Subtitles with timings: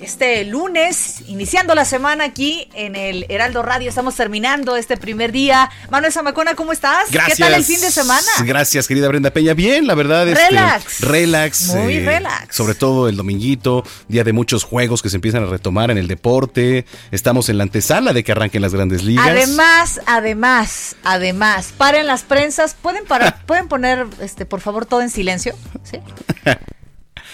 [0.00, 3.88] este lunes, iniciando la semana aquí en el Heraldo Radio.
[3.88, 5.70] Estamos terminando este primer día.
[5.90, 7.10] Manuel Zamacona, ¿cómo estás?
[7.10, 7.36] Gracias.
[7.36, 8.26] ¿Qué tal el fin de semana?
[8.44, 9.54] Gracias, querida Brenda Peña.
[9.54, 10.26] Bien, la verdad.
[10.26, 11.00] Este, Relax.
[11.00, 11.66] relax.
[11.74, 12.56] Muy eh, relax.
[12.56, 16.08] Sobre todo el dominguito, día de muchos juegos que se empiezan a retomar en el
[16.08, 16.86] deporte.
[17.10, 19.26] Estamos en la antesala de que arranquen las grandes ligas.
[19.26, 22.74] Además, además, además, paren las prensas.
[22.74, 25.54] ¿Pueden parar, pueden poner, este, por favor, todo en silencio?
[25.84, 25.98] ¿Sí?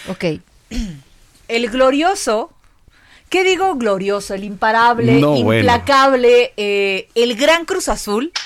[0.09, 0.39] Ok.
[1.49, 2.53] El glorioso,
[3.29, 4.33] ¿qué digo glorioso?
[4.33, 5.59] El imparable, No, bueno.
[5.59, 8.31] implacable, eh, el gran Cruz Azul.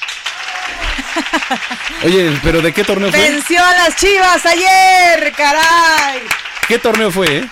[2.03, 3.19] Oye, pero ¿de qué torneo fue?
[3.19, 6.19] Venció a las chivas ayer, caray.
[6.67, 7.37] ¿Qué torneo fue?
[7.39, 7.49] eh?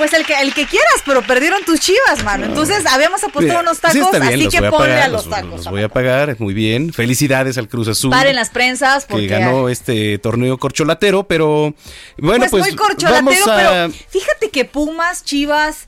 [0.00, 2.46] Pues el que, el que quieras, pero perdieron tus chivas, mano.
[2.46, 5.34] Entonces habíamos apostado Mira, unos tacos, bien, así que a ponle pagar, a los los-
[5.36, 5.50] tacos.
[5.56, 6.90] Los voy a pagar, muy bien.
[6.94, 8.08] Felicidades al Cruz Azul.
[8.10, 11.74] Paren las prensas porque que ganó este torneo corcholatero, pero
[12.16, 13.56] bueno, pues, pues, muy corcholatero, vamos a...
[13.56, 15.86] pero fíjate que Pumas, Chivas,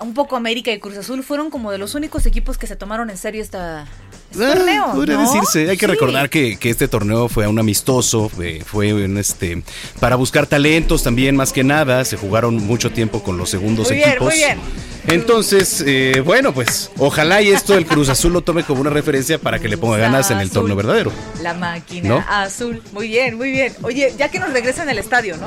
[0.00, 3.08] un poco América y Cruz Azul fueron como de los únicos equipos que se tomaron
[3.08, 3.86] en serio esta
[4.40, 4.92] Ah, torneo.
[4.94, 5.22] podría ¿no?
[5.32, 5.70] decirse.
[5.70, 5.92] Hay que Sí.
[5.92, 9.62] recordar que, que este torneo fue un amistoso, eh, fue un este
[10.00, 12.04] para buscar talentos también más que nada.
[12.04, 14.28] Se jugaron mucho tiempo con los segundos Muy bien, equipos.
[14.28, 14.58] muy bien.
[15.06, 19.38] Entonces, eh, bueno, pues ojalá y esto el Cruz Azul lo tome como una referencia
[19.38, 20.54] para que le ponga ganas en el Azul.
[20.62, 21.12] torneo verdadero.
[21.42, 22.24] La máquina ¿No?
[22.28, 22.82] azul.
[22.92, 23.74] Muy bien, muy bien.
[23.82, 25.46] Oye, ya que nos regresen al estadio, ¿no?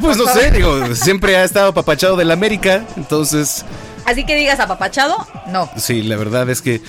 [0.00, 3.64] Pues no sé, digo, siempre ha estado papachado del América, entonces
[4.06, 5.16] Así que digas apapachado,
[5.48, 5.68] no.
[5.76, 6.80] sí, la verdad es que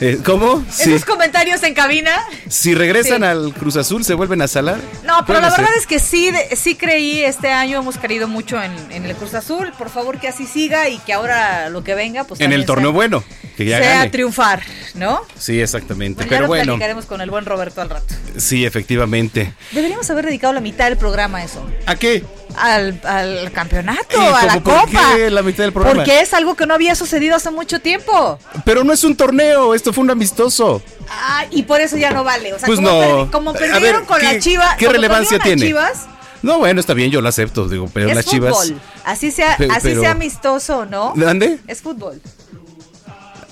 [0.00, 0.64] eh, ¿Cómo?
[0.70, 0.92] Sí.
[0.94, 2.12] Esos comentarios en cabina.
[2.48, 3.24] Si regresan Sí.
[3.24, 4.78] al Cruz Azul, se vuelven a salar.
[5.04, 8.62] No, pero la verdad es que sí, de- sí creí este año, hemos querido mucho
[8.62, 9.72] en, en el Cruz Azul.
[9.76, 12.90] Por favor que así siga y que ahora lo que venga, pues En el torneo
[12.90, 13.24] sea, bueno,
[13.56, 14.10] que ya sea gane.
[14.10, 14.62] triunfar,
[14.94, 15.20] ¿no?
[15.38, 16.18] Sí, exactamente.
[16.24, 18.14] Bueno, ya Pero lo bueno, platicaremos con el buen Roberto al rato.
[18.36, 19.52] sí, efectivamente.
[19.72, 21.68] Deberíamos haber dedicado la mitad del programa a eso.
[21.86, 22.24] ¿A qué?
[22.60, 25.14] Al, al campeonato, ¿Y a la por copa.
[25.16, 25.96] qué la mitad del programa?
[25.96, 28.38] Porque es algo que no había sucedido hace mucho tiempo.
[28.64, 30.82] Pero no es un torneo, esto fue un amistoso.
[31.10, 32.52] Ah, y por eso ya no vale.
[32.54, 33.00] O sea, Pues como, no.
[33.00, 34.76] perdi- como perdieron ver, con ¿qué- la Chivas.
[34.76, 35.62] qué relevancia tiene?
[35.66, 36.06] Chivas,
[36.42, 38.52] No, bueno, está bien, yo lo acepto, digo, pero es las fútbol.
[38.62, 38.72] chivas.
[39.04, 41.12] Así sea, así pero- sea amistoso, ¿no?
[41.16, 41.58] ¿Dónde?
[41.66, 42.20] Es fútbol.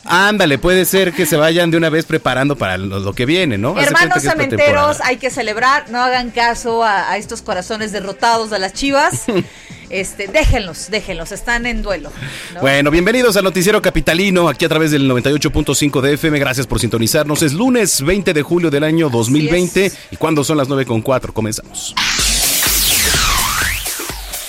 [0.09, 3.59] Ándale, puede ser que se vayan de una vez preparando para lo, lo que viene,
[3.59, 3.79] ¿no?
[3.79, 8.73] Hermanos cementeros, hay que celebrar, no hagan caso a, a estos corazones derrotados de las
[8.73, 9.25] chivas.
[9.91, 12.11] este, déjenlos, déjenlos, están en duelo.
[12.55, 12.61] ¿no?
[12.61, 16.39] Bueno, bienvenidos al Noticiero Capitalino, aquí a través del 98.5 de FM.
[16.39, 17.43] Gracias por sintonizarnos.
[17.43, 19.87] Es lunes 20 de julio del año 2020.
[19.87, 19.99] es.
[20.11, 21.33] ¿Y cuando son las 9.4?
[21.33, 21.95] Comenzamos.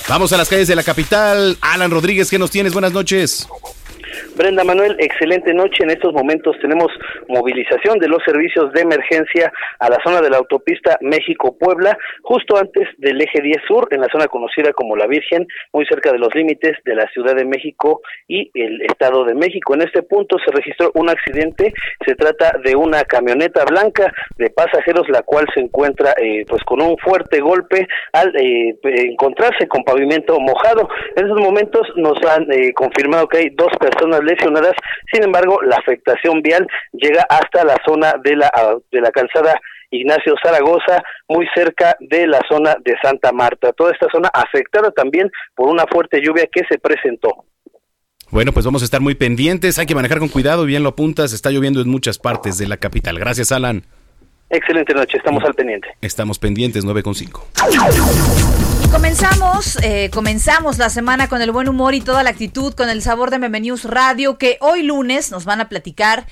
[0.07, 1.57] Vamos a las calles de la capital.
[1.59, 2.71] Alan Rodríguez, ¿qué nos tienes?
[2.71, 3.45] Buenas noches.
[4.37, 5.83] Brenda Manuel, excelente noche.
[5.83, 6.91] En estos momentos tenemos
[7.27, 12.87] movilización de los servicios de emergencia a la zona de la autopista México-Puebla, justo antes
[12.99, 16.33] del eje 10 Sur, en la zona conocida como La Virgen, muy cerca de los
[16.35, 19.73] límites de la Ciudad de México y el Estado de México.
[19.73, 21.73] En este punto se registró un accidente.
[22.05, 26.81] Se trata de una camioneta blanca de pasajeros, la cual se encuentra eh, pues con
[26.81, 30.87] un fuerte golpe al eh, encontrarse con pavimento mojado.
[31.15, 34.73] En estos momentos nos han eh, confirmado que hay dos personas lesionadas,
[35.11, 39.59] sin embargo la afectación vial llega hasta la zona de la, ah, de la calzada
[39.89, 43.71] Ignacio Zaragoza, muy cerca de la zona de Santa Marta.
[43.73, 47.45] Toda esta zona afectada también por una fuerte lluvia que se presentó.
[48.29, 49.79] Bueno, pues vamos a estar muy pendientes.
[49.79, 50.65] Hay que manejar con cuidado.
[50.65, 51.31] Bien lo apuntas.
[51.31, 53.17] Está lloviendo en muchas partes de la capital.
[53.17, 53.83] Gracias, Alan.
[54.49, 55.89] Excelente noche, estamos al pendiente.
[56.01, 57.41] Estamos pendientes 9.5.
[58.85, 62.89] Y comenzamos, eh, comenzamos la semana con el buen humor y toda la actitud, con
[62.89, 66.27] el sabor de Meme News Radio, que hoy lunes nos van a platicar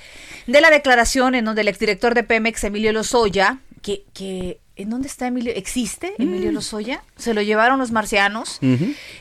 [0.48, 5.08] de la declaración en donde el exdirector de Pemex, Emilio Lozoya, que, que ¿En dónde
[5.08, 5.54] está Emilio?
[5.56, 7.02] ¿Existe Emilio Lozoya?
[7.16, 8.60] ¿Se lo llevaron los marcianos?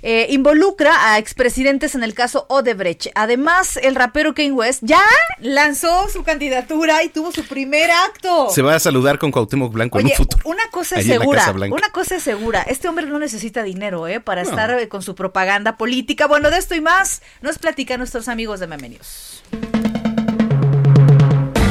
[0.03, 3.07] Eh, involucra a expresidentes en el caso Odebrecht.
[3.15, 5.01] Además, el rapero Kane West ya
[5.39, 8.51] lanzó su candidatura y tuvo su primer acto.
[8.51, 10.43] Se va a saludar con Cuauhtémoc Blanco en un Oye, futuro.
[10.45, 14.19] una cosa es segura, una cosa es segura, este hombre no necesita dinero, ¿eh?
[14.19, 16.27] Para estar eh, con su propaganda política.
[16.27, 19.43] Bueno, de esto y más nos platican nuestros amigos de Meme News.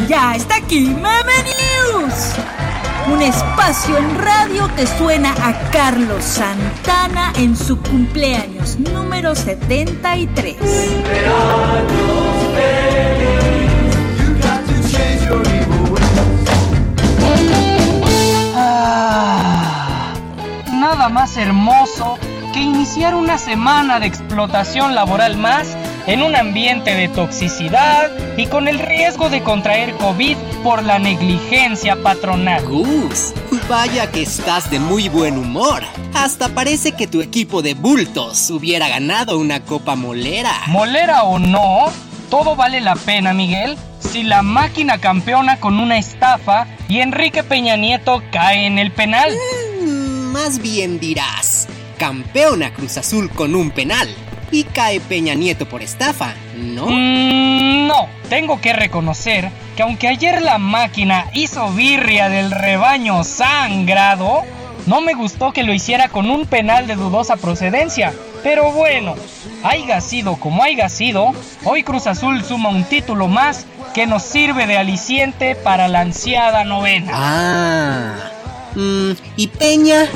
[0.08, 2.34] Ya está aquí Meme News.
[3.12, 10.56] Un espacio en radio que suena a Carlos Santana en su cumpleaños número 73.
[18.56, 20.14] Ah,
[20.72, 22.18] nada más hermoso
[22.54, 25.76] que iniciar una semana de explotación laboral más
[26.08, 31.96] en un ambiente de toxicidad y con el riesgo de contraer COVID por la negligencia
[32.02, 32.64] patronal.
[32.66, 33.34] Gus,
[33.70, 35.84] vaya que estás de muy buen humor.
[36.14, 40.52] Hasta parece que tu equipo de bultos hubiera ganado una copa molera.
[40.68, 41.86] Molera o no,
[42.30, 47.78] todo vale la pena, Miguel, si la máquina campeona con una estafa y Enrique Peña
[47.78, 49.32] Nieto cae en el penal.
[49.82, 51.68] Mm, Más bien dirás,
[51.98, 54.10] campeona Cruz Azul con un penal
[54.54, 56.86] y cae Peña Nieto por estafa, ¿no?
[56.86, 64.44] Mm, no, tengo que reconocer que aunque ayer la máquina hizo birria del rebaño sangrado,
[64.86, 68.14] no me gustó que lo hiciera con un penal de dudosa procedencia.
[68.44, 69.16] Pero bueno,
[69.64, 71.34] haya sido como haya sido,
[71.64, 73.66] hoy Cruz Azul suma un título más
[73.96, 77.12] que nos sirve de aliciente para la ansiada novena.
[77.12, 78.16] Ah.
[78.76, 80.08] Mm, ¿Y Peña?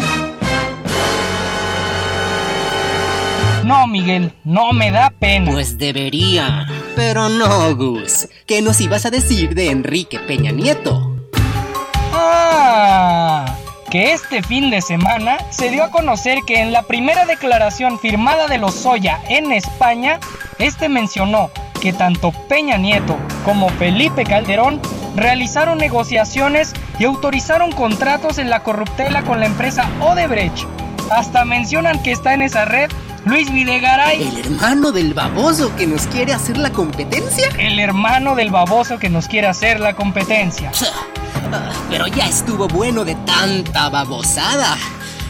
[3.67, 5.51] No, Miguel, no me da pena.
[5.51, 6.65] Pues debería.
[6.95, 8.29] Pero no, Gus.
[8.45, 11.17] ¿Qué nos ibas a decir de Enrique Peña Nieto?
[12.13, 13.57] Ah,
[13.91, 18.47] que este fin de semana se dio a conocer que en la primera declaración firmada
[18.47, 20.21] de Lozoya en España,
[20.59, 24.79] este mencionó que tanto Peña Nieto como Felipe Calderón
[25.17, 30.65] realizaron negociaciones y autorizaron contratos en la corruptela con la empresa Odebrecht.
[31.11, 32.89] Hasta mencionan que está en esa red
[33.25, 37.49] Luis Videgaray, ¿El hermano del baboso que nos quiere hacer la competencia?
[37.57, 40.71] el hermano del baboso que nos quiere hacer la competencia.
[41.89, 44.77] Pero ya estuvo bueno de tanta babosada.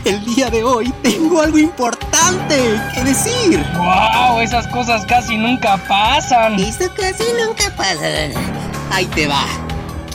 [0.06, 3.66] El día de hoy tengo algo importante que decir.
[3.76, 4.40] ¡Wow!
[4.42, 6.60] Esas cosas casi nunca pasan.
[6.60, 8.06] Esto casi nunca pasa.
[8.92, 9.46] Ahí te va.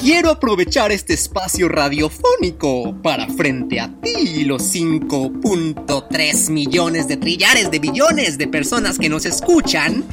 [0.02, 7.70] Quiero aprovechar este espacio radiofónico para frente a ti y los 5.3 millones de trillares
[7.70, 10.04] de billones de personas que nos escuchan,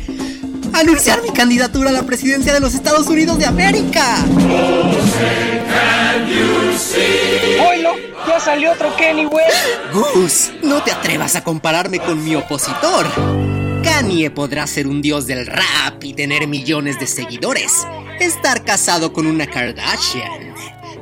[0.73, 4.23] anunciar mi candidatura a la presidencia de los Estados Unidos de América.
[7.67, 7.95] ¡Oilo!
[8.27, 9.57] Ya salió otro Kenny West.
[9.91, 13.07] Gus, no te atrevas a compararme con mi opositor.
[13.83, 17.87] Kanye podrá ser un dios del rap y tener millones de seguidores,
[18.25, 20.53] estar casado con una Kardashian,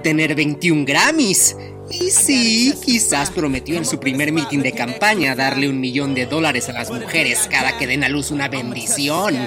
[0.04, 1.56] tener 21 Grammys.
[1.90, 6.68] Y sí, quizás prometió en su primer meeting de campaña darle un millón de dólares
[6.68, 9.38] a las mujeres cada que den a luz una bendición.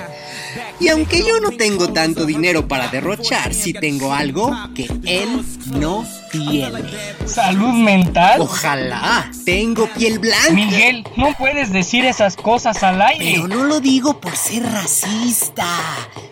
[0.81, 6.07] Y aunque yo no tengo tanto dinero para derrochar, sí tengo algo que él no
[6.33, 6.83] tiene.
[7.27, 8.41] ¿Salud mental?
[8.41, 10.53] Ojalá, tengo piel blanca.
[10.53, 13.33] Miguel, no puedes decir esas cosas al aire.
[13.35, 15.67] Pero no lo digo por ser racista.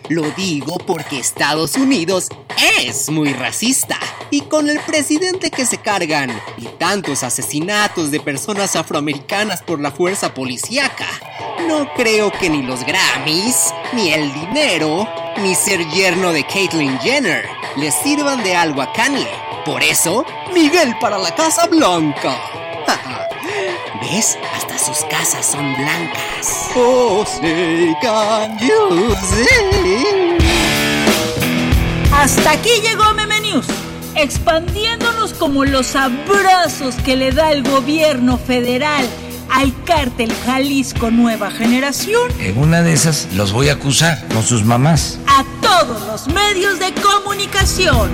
[0.09, 2.29] Lo digo porque Estados Unidos
[2.81, 3.99] es muy racista.
[4.31, 9.91] Y con el presidente que se cargan y tantos asesinatos de personas afroamericanas por la
[9.91, 11.07] fuerza policíaca,
[11.69, 15.07] no creo que ni los Grammys, ni el dinero,
[15.37, 17.47] ni ser yerno de Caitlyn Jenner
[17.77, 19.29] le sirvan de algo a Kanye.
[19.65, 22.35] Por eso, Miguel para la Casa Blanca.
[24.01, 24.39] ¿Ves?
[24.55, 26.71] Hasta sus casas son blancas.
[26.75, 30.37] Oh, say, can you see?
[32.11, 33.61] Hasta aquí llegó Meme
[34.15, 39.07] expandiéndonos como los abrazos que le da el gobierno federal
[39.51, 44.63] al cártel Jalisco Nueva Generación En una de esas los voy a acusar con sus
[44.63, 45.19] mamás.
[45.27, 48.09] a todos los medios de comunicación.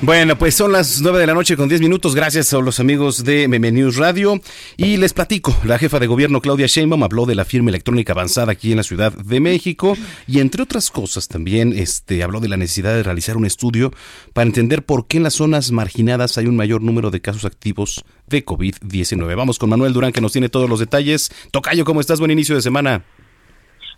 [0.00, 2.14] Bueno, pues son las 9 de la noche con 10 minutos.
[2.14, 4.38] Gracias a los amigos de Meme News Radio.
[4.76, 8.52] Y les platico, la jefa de gobierno Claudia Sheinbaum habló de la firma electrónica avanzada
[8.52, 9.96] aquí en la Ciudad de México
[10.28, 13.90] y entre otras cosas también este, habló de la necesidad de realizar un estudio
[14.34, 18.04] para entender por qué en las zonas marginadas hay un mayor número de casos activos
[18.28, 19.34] de COVID-19.
[19.34, 21.32] Vamos con Manuel Durán que nos tiene todos los detalles.
[21.50, 22.20] Tocayo, ¿cómo estás?
[22.20, 23.02] Buen inicio de semana.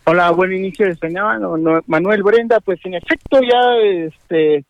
[0.04, 1.46] Hola, buen inicio de semana,
[1.86, 2.58] Manuel Brenda.
[2.60, 3.76] Pues en efecto ya
[4.06, 4.64] este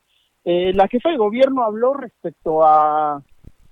[0.51, 3.23] eh, la jefa de gobierno habló respecto a,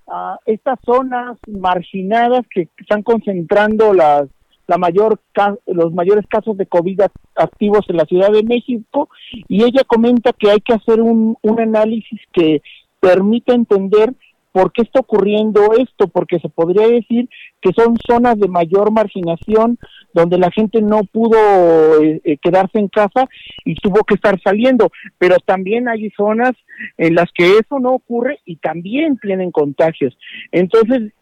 [0.07, 4.29] a estas zonas marginadas que están concentrando las
[4.69, 5.19] la mayor
[5.67, 7.01] los mayores casos de COVID
[7.35, 9.09] activos en la Ciudad de México
[9.49, 12.61] y ella comenta que hay que hacer un, un análisis que
[13.01, 14.15] permita entender
[14.53, 17.31] por qué está ocurriendo esto, porque se podría decir
[17.63, 19.79] que son zonas de mayor marginación
[20.13, 23.29] donde la gente no pudo eh, eh, quedarse en casa
[23.65, 26.53] y tuvo que estar saliendo, pero también hay zonas
[26.97, 30.17] en las que eso no ocurre y también tienen contagios.
[30.53, 31.13] Entonces,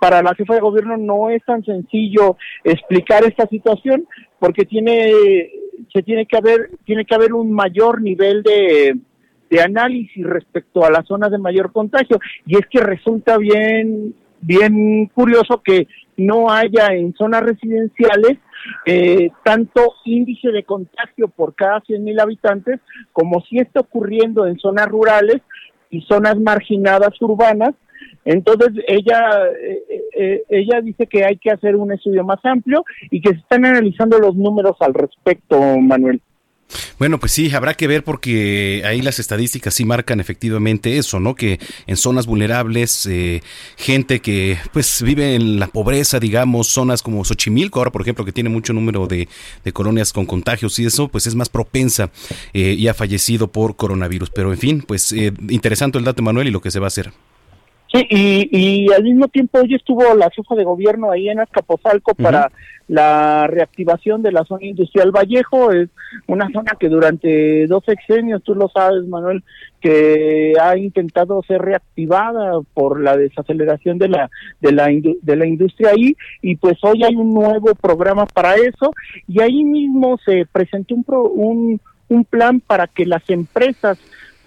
[0.00, 4.06] para la jefa de gobierno no es tan sencillo explicar esta situación
[4.38, 5.12] porque tiene
[5.92, 8.96] se tiene que haber tiene que haber un mayor nivel de,
[9.50, 15.06] de análisis respecto a las zonas de mayor contagio y es que resulta bien bien
[15.06, 15.86] curioso que
[16.16, 18.38] no haya en zonas residenciales
[18.86, 22.80] eh, tanto índice de contagio por cada 100.000 habitantes
[23.12, 25.42] como si está ocurriendo en zonas rurales
[25.90, 27.74] y zonas marginadas urbanas
[28.24, 29.82] entonces ella eh,
[30.16, 33.64] eh, ella dice que hay que hacer un estudio más amplio y que se están
[33.64, 36.20] analizando los números al respecto, Manuel.
[36.98, 41.34] Bueno, pues sí, habrá que ver porque ahí las estadísticas sí marcan efectivamente eso, ¿no?
[41.34, 43.42] Que en zonas vulnerables, eh,
[43.76, 48.32] gente que pues vive en la pobreza, digamos, zonas como Xochimilco, ahora por ejemplo, que
[48.32, 49.28] tiene mucho número de,
[49.72, 52.10] colonias con contagios y eso, pues es más propensa
[52.52, 54.30] y ha fallecido por coronavirus.
[54.30, 57.12] Pero en fin, pues interesante el dato, Manuel, y lo que se va a hacer.
[57.94, 58.08] Sí,
[58.50, 62.50] y, al mismo tiempo hoy estuvo la jefa de gobierno ahí en Azcapotzalco para
[62.88, 65.70] la reactivación de la zona industrial Vallejo.
[65.70, 65.90] Es
[66.26, 69.44] una zona que durante dos sexenios, tú lo sabes, Manuel,
[69.80, 75.90] que ha intentado ser reactivada por la desaceleración de la de la de la industria
[75.90, 76.16] ahí.
[76.42, 78.90] Y pues hoy hay un nuevo programa para eso.
[79.28, 81.04] Y ahí mismo se presentó un
[81.36, 83.98] un, un plan para que las empresas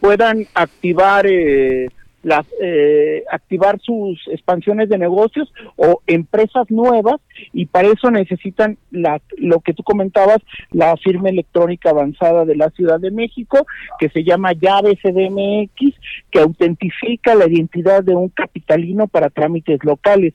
[0.02, 1.88] puedan activar eh,
[2.24, 7.22] las, eh, activar sus expansiones de negocios o empresas nuevas
[7.54, 10.40] y para eso necesitan la, lo que tú comentabas,
[10.72, 13.66] la firma electrónica avanzada de la Ciudad de México,
[14.00, 15.96] que se llama llave CDMX,
[16.32, 20.34] que autentifica la identidad de un capitalino para trámites locales.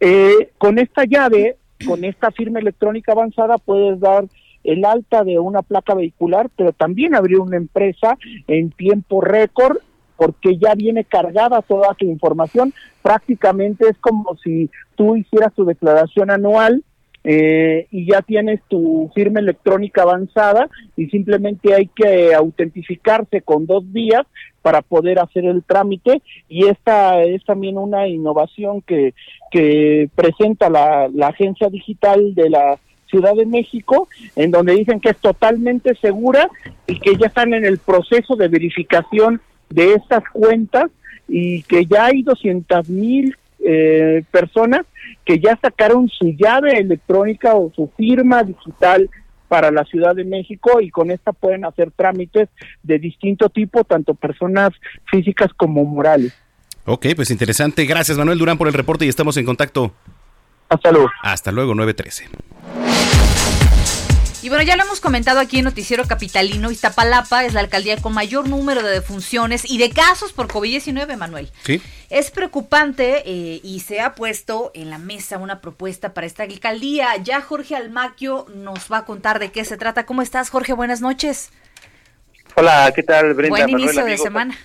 [0.00, 1.56] Eh, con esta llave,
[1.86, 4.24] con esta firma electrónica avanzada, puedes dar
[4.64, 9.78] el alta de una placa vehicular, pero también abrir una empresa en tiempo récord
[10.18, 12.74] porque ya viene cargada toda tu información.
[13.00, 16.82] Prácticamente es como si tú hicieras tu declaración anual
[17.24, 23.90] eh, y ya tienes tu firma electrónica avanzada y simplemente hay que autentificarse con dos
[23.92, 24.26] días
[24.60, 29.14] para poder hacer el trámite y esta es también una innovación que,
[29.50, 35.10] que presenta la, la agencia digital de la Ciudad de México, en donde dicen que
[35.10, 36.50] es totalmente segura
[36.86, 40.90] y que ya están en el proceso de verificación de estas cuentas
[41.28, 44.86] y que ya hay 200 mil eh, personas
[45.24, 49.10] que ya sacaron su llave electrónica o su firma digital
[49.48, 52.48] para la Ciudad de México y con esta pueden hacer trámites
[52.82, 54.70] de distinto tipo, tanto personas
[55.10, 56.32] físicas como morales.
[56.84, 57.84] Ok, pues interesante.
[57.84, 59.92] Gracias Manuel Durán por el reporte y estamos en contacto.
[60.68, 61.10] Hasta luego.
[61.22, 62.87] Hasta luego, 913.
[64.40, 68.14] Y bueno, ya lo hemos comentado aquí en Noticiero Capitalino, Iztapalapa es la alcaldía con
[68.14, 71.48] mayor número de defunciones y de casos por COVID-19, Manuel.
[71.64, 71.82] Sí.
[72.08, 77.16] Es preocupante eh, y se ha puesto en la mesa una propuesta para esta alcaldía.
[77.16, 80.06] Ya Jorge Almaquio nos va a contar de qué se trata.
[80.06, 80.72] ¿Cómo estás, Jorge?
[80.72, 81.50] Buenas noches.
[82.54, 83.66] Hola, ¿qué tal, Brenda?
[83.66, 84.56] Buen inicio de semana.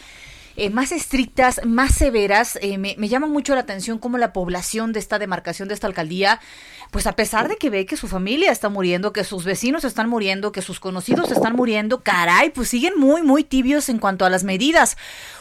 [0.57, 2.59] eh, más estrictas, más severas.
[2.63, 5.87] Eh, me, me, llama mucho la atención cómo la población de esta demarcación, de esta
[5.87, 6.41] alcaldía,
[6.91, 10.09] pues a pesar de que ve que su familia está muriendo, que sus vecinos están
[10.09, 14.31] muriendo, que sus conocidos están muriendo, caray, pues siguen muy, muy tibios en cuanto a
[14.31, 14.97] las medidas.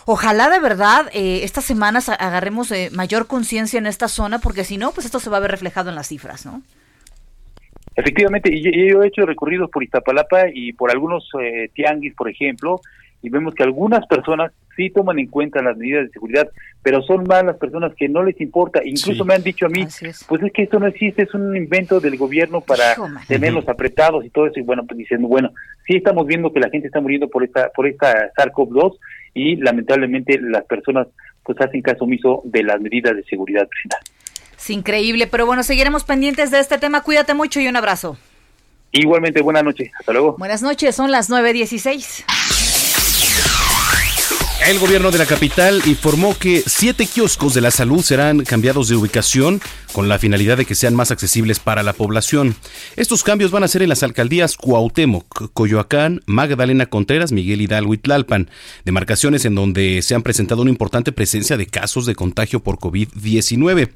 [0.06, 4.92] Ojalá de verdad eh, estas semanas agarremos mayor conciencia en esta zona, porque si no,
[4.92, 6.62] pues esto se va a ver reflejado en las cifras, ¿no?
[7.96, 12.80] Efectivamente, yo he hecho recorridos por Iztapalapa y por algunos eh, tianguis, por ejemplo,
[13.22, 16.50] y vemos que algunas personas sí toman en cuenta las medidas de seguridad,
[16.84, 18.82] pero son más las personas que no les importa.
[18.84, 19.86] Incluso me han dicho a mí,
[20.28, 22.96] pues es que esto no existe, es un invento del gobierno para
[23.28, 24.60] tenerlos apretados y todo eso.
[24.60, 25.52] Y bueno, pues diciendo, bueno,
[25.86, 28.98] sí estamos viendo que la gente está muriendo por esta por esta SARS-CoV-2
[29.34, 31.08] y lamentablemente las personas
[31.44, 33.68] pues hacen caso omiso de las medidas de seguridad.
[34.58, 37.02] Es increíble, pero bueno, seguiremos pendientes de este tema.
[37.02, 38.18] Cuídate mucho y un abrazo.
[38.92, 39.92] Igualmente, buenas noches.
[39.98, 40.36] Hasta luego.
[40.38, 42.61] Buenas noches, son las 9.16.
[44.68, 48.96] El gobierno de la capital informó que siete kioscos de la salud serán cambiados de
[48.96, 49.60] ubicación
[49.92, 52.56] con la finalidad de que sean más accesibles para la población.
[52.96, 57.98] Estos cambios van a ser en las alcaldías Cuauhtémoc, Coyoacán, Magdalena Contreras, Miguel Hidalgo y
[57.98, 58.50] Tlalpan,
[58.86, 63.90] demarcaciones en donde se han presentado una importante presencia de casos de contagio por COVID-19.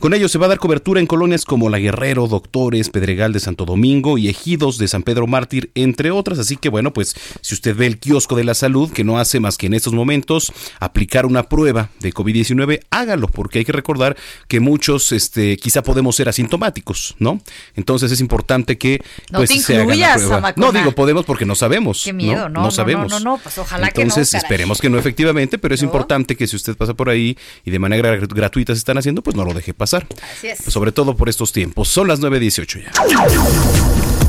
[0.00, 3.40] Con ello se va a dar cobertura en colonias como La Guerrero, Doctores, Pedregal de
[3.40, 6.38] Santo Domingo y Ejidos de San Pedro Mártir, entre otras.
[6.38, 9.40] Así que bueno, pues si usted ve el kiosco de la salud, que no hace
[9.40, 13.72] más que en estos momentos momentos aplicar una prueba de COVID-19, hágalo, porque hay que
[13.72, 14.16] recordar
[14.46, 17.40] que muchos este, quizá podemos ser asintomáticos, ¿no?
[17.74, 19.00] Entonces es importante que
[19.32, 20.54] no pues, se haga la prueba.
[20.56, 22.02] No digo podemos porque no sabemos.
[22.04, 23.10] Qué miedo, no, no, sabemos.
[23.10, 26.46] No, no, pues ojalá Entonces, que no, esperemos que no efectivamente, pero es importante que
[26.46, 29.54] si usted pasa por ahí y de manera gratuita se están haciendo, pues no lo
[29.54, 30.06] deje pasar.
[30.36, 30.58] Así es.
[30.58, 31.88] sobre todo por estos tiempos.
[31.88, 34.25] Son las 9.18 ya.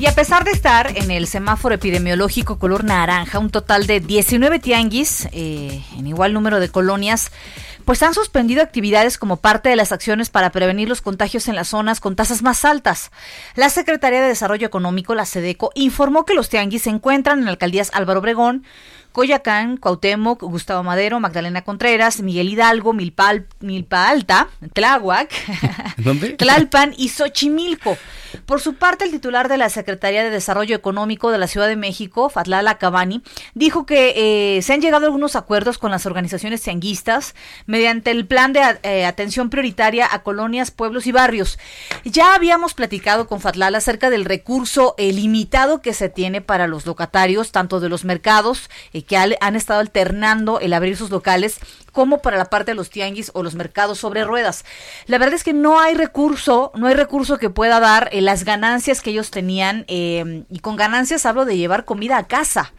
[0.00, 4.58] Y a pesar de estar en el semáforo epidemiológico color naranja, un total de 19
[4.58, 7.30] tianguis eh, en igual número de colonias,
[7.84, 11.68] pues han suspendido actividades como parte de las acciones para prevenir los contagios en las
[11.68, 13.10] zonas con tasas más altas.
[13.56, 17.90] La Secretaría de Desarrollo Económico, la SEDECO, informó que los tianguis se encuentran en alcaldías
[17.92, 18.64] Álvaro Obregón,
[19.12, 25.30] Coyacán, Cuauhtémoc, Gustavo Madero, Magdalena Contreras, Miguel Hidalgo, Milpa, Milpa Alta, Tláhuac,
[26.38, 27.96] Tlalpan y Xochimilco.
[28.46, 31.76] Por su parte, el titular de la Secretaría de Desarrollo Económico de la Ciudad de
[31.76, 33.22] México, Fatlala Cabani,
[33.54, 37.34] dijo que eh, se han llegado a algunos acuerdos con las organizaciones tianguistas
[37.66, 41.58] mediante el plan de eh, atención prioritaria a colonias, pueblos y barrios.
[42.04, 46.86] Ya habíamos platicado con Fatlala acerca del recurso eh, limitado que se tiene para los
[46.86, 48.70] locatarios, tanto de los mercados,
[49.02, 51.58] que han estado alternando el abrir sus locales,
[51.92, 54.64] como para la parte de los tianguis o los mercados sobre ruedas.
[55.06, 59.00] La verdad es que no hay recurso, no hay recurso que pueda dar las ganancias
[59.00, 62.72] que ellos tenían, eh, y con ganancias hablo de llevar comida a casa.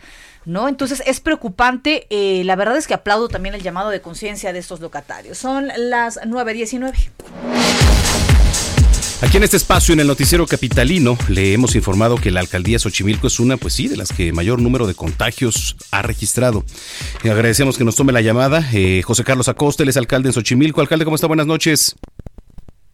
[0.43, 0.67] ¿No?
[0.67, 2.07] Entonces es preocupante.
[2.09, 5.37] Eh, la verdad es que aplaudo también el llamado de conciencia de estos locatarios.
[5.37, 8.20] Son las 9.19.
[9.21, 13.27] Aquí en este espacio, en el noticiero capitalino, le hemos informado que la alcaldía Xochimilco
[13.27, 16.63] es una, pues sí, de las que mayor número de contagios ha registrado.
[17.23, 18.63] agradecemos que nos tome la llamada.
[18.73, 20.81] Eh, José Carlos Acosta, él es alcalde en Xochimilco.
[20.81, 21.27] Alcalde, ¿cómo está?
[21.27, 21.95] Buenas noches.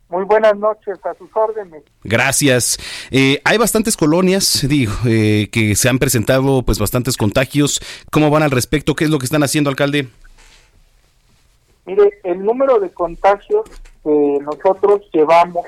[0.09, 1.83] Muy buenas noches, a sus órdenes.
[2.03, 2.77] Gracias.
[3.09, 7.79] Eh, hay bastantes colonias, digo, eh, que se han presentado pues bastantes contagios.
[8.11, 8.95] ¿Cómo van al respecto?
[8.95, 10.09] ¿Qué es lo que están haciendo, alcalde?
[11.85, 13.63] Mire, el número de contagios
[14.03, 15.65] que nosotros llevamos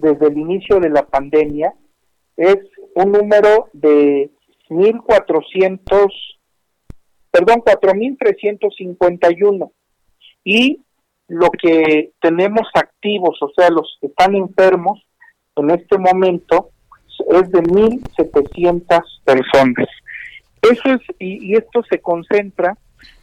[0.00, 1.74] desde el inicio de la pandemia
[2.36, 2.58] es
[2.94, 4.30] un número de
[4.68, 6.12] 1.400,
[7.30, 9.70] perdón, 4.351.
[10.44, 10.82] Y
[11.28, 15.02] lo que tenemos activos, o sea, los que están enfermos
[15.56, 16.70] en este momento,
[17.28, 19.88] es de 1.700 personas.
[20.62, 22.76] Eso es, y, esto se concentra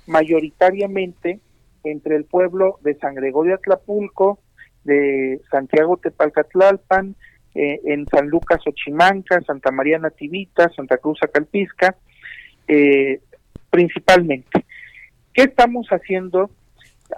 [0.06, 1.40] mayoritariamente
[1.84, 4.40] entre el pueblo de San Gregorio Atlapulco
[4.88, 7.16] de Santiago Tepalcatlalpan,
[7.54, 11.96] eh, en San Lucas Ochimanca, Santa María Nativita, Santa Cruz Acalpisca,
[12.68, 13.20] eh,
[13.70, 14.66] principalmente.
[15.34, 16.50] ¿Qué estamos haciendo?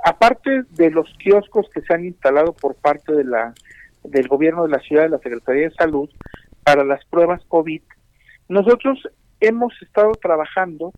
[0.04, 3.54] Aparte de los kioscos que se han instalado por parte de la
[4.04, 6.10] del gobierno de la ciudad, de la Secretaría de Salud,
[6.64, 7.82] para las pruebas COVID,
[8.48, 8.98] nosotros
[9.42, 10.94] hemos estado trabajando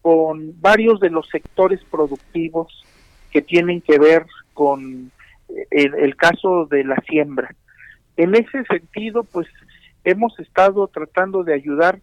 [0.00, 2.84] con varios de los sectores productivos
[3.30, 5.12] que tienen que ver con
[5.70, 7.54] el, el caso de la siembra.
[8.16, 9.46] En ese sentido, pues
[10.04, 12.00] hemos estado tratando de ayudar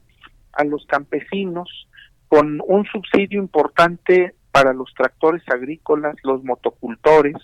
[0.51, 1.87] a los campesinos
[2.27, 7.35] con un subsidio importante para los tractores agrícolas, los motocultores,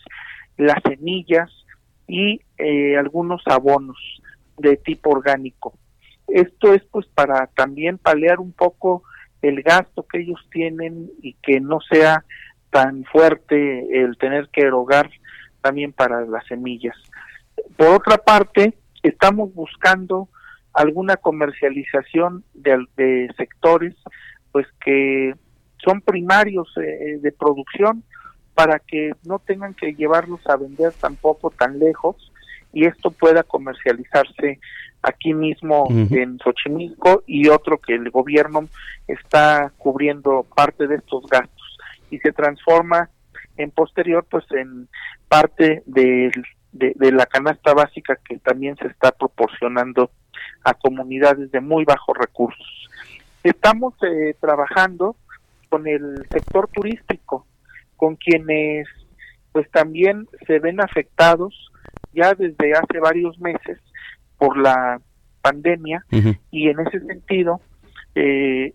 [0.58, 1.50] las semillas
[2.08, 3.98] y eh, algunos abonos
[4.58, 5.74] de tipo orgánico.
[6.28, 9.04] Esto es pues para también paliar un poco
[9.42, 12.26] el gasto que ellos tienen y que no sea
[12.70, 15.10] tan fuerte el tener que erogar
[15.62, 16.96] también para las semillas.
[17.78, 20.30] Por otra parte, estamos buscando
[20.74, 23.96] alguna comercialización de, de sectores
[24.52, 25.34] pues que
[25.84, 28.04] son primarios eh, de producción
[28.54, 32.32] para que no tengan que llevarlos a vender tampoco tan lejos
[32.74, 34.60] y esto pueda comercializarse
[35.02, 38.68] aquí mismo en Xochimilco y otro que el gobierno
[39.08, 41.78] está cubriendo parte de estos gastos
[42.12, 43.10] y se transforma
[43.60, 44.88] en posterior pues en
[45.28, 46.32] parte del
[46.72, 50.12] de, la canasta básica que también se está proporcionando
[50.64, 52.90] a comunidades de muy bajos recursos.
[53.44, 55.16] Estamos eh, trabajando
[55.70, 57.46] con el sector turístico,
[57.98, 58.88] con quienes
[59.52, 61.72] pues también se ven afectados
[62.14, 63.80] ya desde hace varios meses
[64.38, 65.02] por la
[65.42, 66.06] pandemia
[66.52, 67.60] y en ese sentido
[68.14, 68.74] eh,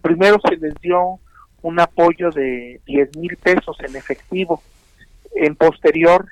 [0.00, 1.20] primero se les dio
[1.62, 4.62] un apoyo de 10 mil pesos en efectivo.
[5.34, 6.26] En posterior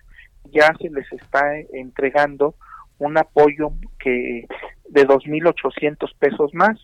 [0.53, 2.55] ya se les está entregando
[2.99, 4.47] un apoyo que
[4.89, 6.79] de 2.800 pesos más.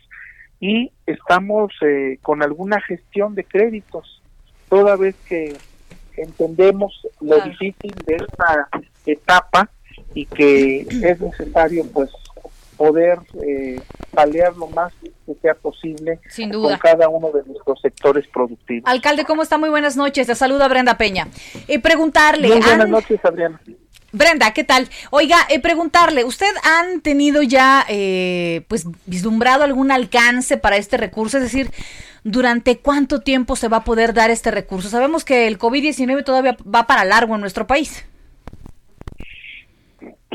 [0.61, 4.23] Y estamos eh, con alguna gestión de créditos,
[4.69, 5.57] toda vez que
[6.17, 8.69] entendemos lo difícil de esta
[9.07, 9.69] etapa
[10.15, 12.11] y que es necesario pues
[12.77, 13.81] poder eh,
[14.13, 14.93] paliar lo más
[15.27, 16.71] que sea posible Sin duda.
[16.71, 18.85] con cada uno de nuestros sectores productivos.
[18.91, 19.59] Alcalde, ¿cómo está?
[19.59, 20.27] Muy buenas noches.
[20.27, 21.29] Te saluda Brenda Peña.
[21.69, 22.49] Eh, preguntarle.
[22.49, 23.61] Muy buenas ¿han- noches, Adriana.
[24.15, 24.89] Brenda, ¿qué tal?
[25.11, 31.39] Oiga, eh, preguntarle, ¿usted han tenido ya, eh, pues, vislumbrado algún alcance para este recurso?
[31.39, 31.71] Es decir,
[32.23, 34.91] ¿durante cuánto tiempo se va a poder dar este recurso?
[34.91, 38.05] Sabemos que el COVID-19 todavía va para largo en nuestro país.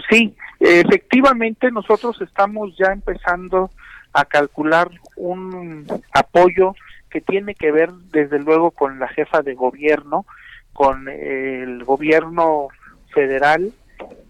[0.10, 3.70] Sí, efectivamente nosotros estamos ya empezando
[4.14, 6.76] a calcular un apoyo
[7.10, 10.26] que tiene que ver desde luego con la jefa de gobierno,
[10.74, 12.68] con el gobierno
[13.14, 13.72] federal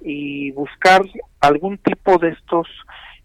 [0.02, 1.04] y buscar
[1.40, 2.68] algún tipo de estos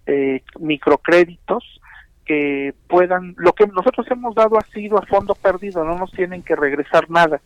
[0.06, 1.80] eh, microcréditos
[2.24, 6.42] que puedan, lo que nosotros hemos dado ha sido a fondo perdido, no nos tienen
[6.42, 7.40] que regresar nada,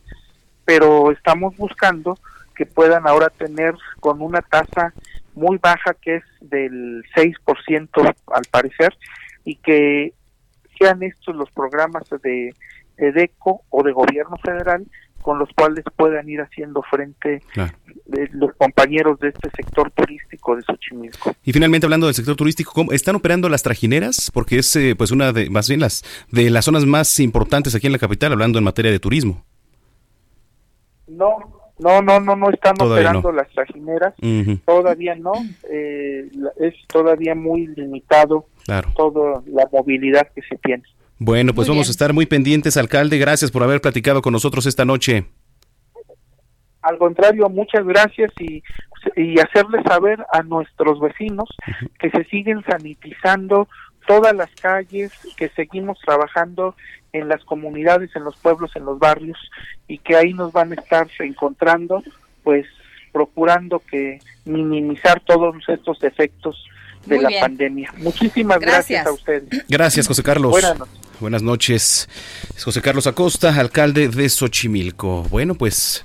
[0.64, 2.18] pero estamos buscando
[2.54, 4.92] que puedan ahora tener con una tasa
[5.36, 8.96] muy baja que es del 6% al parecer
[9.44, 10.12] y que
[10.78, 12.52] sean estos los programas de,
[12.96, 14.84] de DECO o de gobierno federal
[15.22, 17.72] con los cuales puedan ir haciendo frente Claro.
[18.16, 21.34] eh, los compañeros de este sector turístico de Xochimilco.
[21.44, 24.30] Y finalmente hablando del sector turístico, ¿cómo están operando las trajineras?
[24.32, 27.86] Porque es eh, pues una de más bien las de las zonas más importantes aquí
[27.86, 29.44] en la capital hablando en materia de turismo.
[31.08, 33.36] No, no, no, no, no están Todavía operando no.
[33.38, 34.14] las trajineras,
[34.64, 35.32] todavía no,
[35.70, 36.28] eh,
[36.60, 38.88] es todavía muy limitado Claro.
[38.96, 40.82] toda la movilidad que se tiene.
[41.18, 41.90] Bueno, pues Muy vamos bien.
[41.90, 43.18] a estar muy pendientes, alcalde.
[43.18, 45.24] Gracias por haber platicado con nosotros esta noche.
[46.82, 48.62] Al contrario, muchas gracias y,
[49.16, 51.48] y hacerles saber a nuestros vecinos
[51.98, 53.68] que se siguen sanitizando
[54.06, 56.74] todas las calles, que seguimos trabajando
[57.12, 59.38] en las comunidades, en los pueblos, en los barrios
[59.88, 62.02] y que ahí nos van a estar encontrando,
[62.44, 62.66] pues
[63.12, 66.64] procurando que minimizar todos estos efectos
[67.06, 67.40] de Muy la bien.
[67.40, 67.94] pandemia.
[67.98, 69.04] Muchísimas gracias.
[69.04, 69.06] Gracias.
[69.06, 69.64] a ustedes.
[69.68, 70.50] Gracias, José Carlos.
[70.50, 71.00] Buenas noches.
[71.20, 72.08] Buenas noches.
[72.54, 75.22] Es José Carlos Acosta, alcalde de Xochimilco.
[75.30, 76.04] Bueno, pues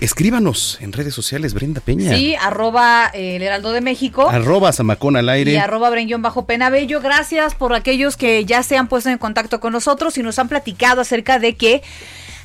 [0.00, 2.14] escríbanos en redes sociales, Brenda Peña.
[2.16, 4.28] Sí, arroba eh, el Heraldo de México.
[4.28, 5.52] Arroba Zamacón al aire.
[5.52, 7.00] Y arroba Brenguión bajo Penabello.
[7.00, 10.48] Gracias por aquellos que ya se han puesto en contacto con nosotros y nos han
[10.48, 11.82] platicado acerca de que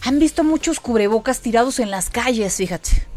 [0.03, 3.07] han visto muchos cubrebocas tirados en las calles, fíjate.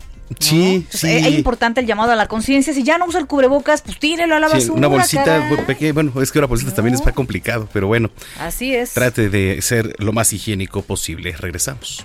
[0.41, 1.27] Sí, Entonces, sí.
[1.27, 2.75] Es importante el llamado a la conciencia.
[2.75, 4.75] Si ya no usa el cubrebocas, pues tírelo a la Sí, basura.
[4.75, 5.95] una bolsita pequeña.
[5.95, 8.93] Bueno, es que una bolsita también está complicado, pero bueno, Así es.
[8.93, 11.33] trate de ser lo más higiénico posible.
[11.33, 12.05] Regresamos.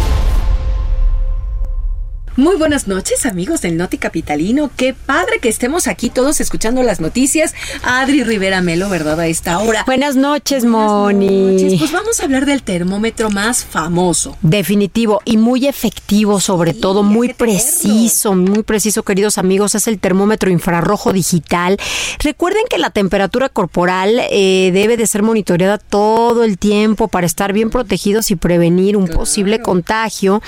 [2.37, 4.71] Muy buenas noches, amigos del Noti Capitalino.
[4.77, 7.53] Qué padre que estemos aquí todos escuchando las noticias.
[7.83, 9.19] Adri Rivera Melo, ¿verdad?
[9.19, 9.83] A esta hora.
[9.85, 11.75] Buenas noches, Moni.
[11.77, 14.37] Pues vamos a hablar del termómetro más famoso.
[14.41, 19.75] Definitivo y muy efectivo, sobre todo, muy preciso, muy preciso, queridos amigos.
[19.75, 21.77] Es el termómetro infrarrojo digital.
[22.19, 27.51] Recuerden que la temperatura corporal eh, debe de ser monitoreada todo el tiempo para estar
[27.51, 30.41] bien protegidos y prevenir un posible contagio.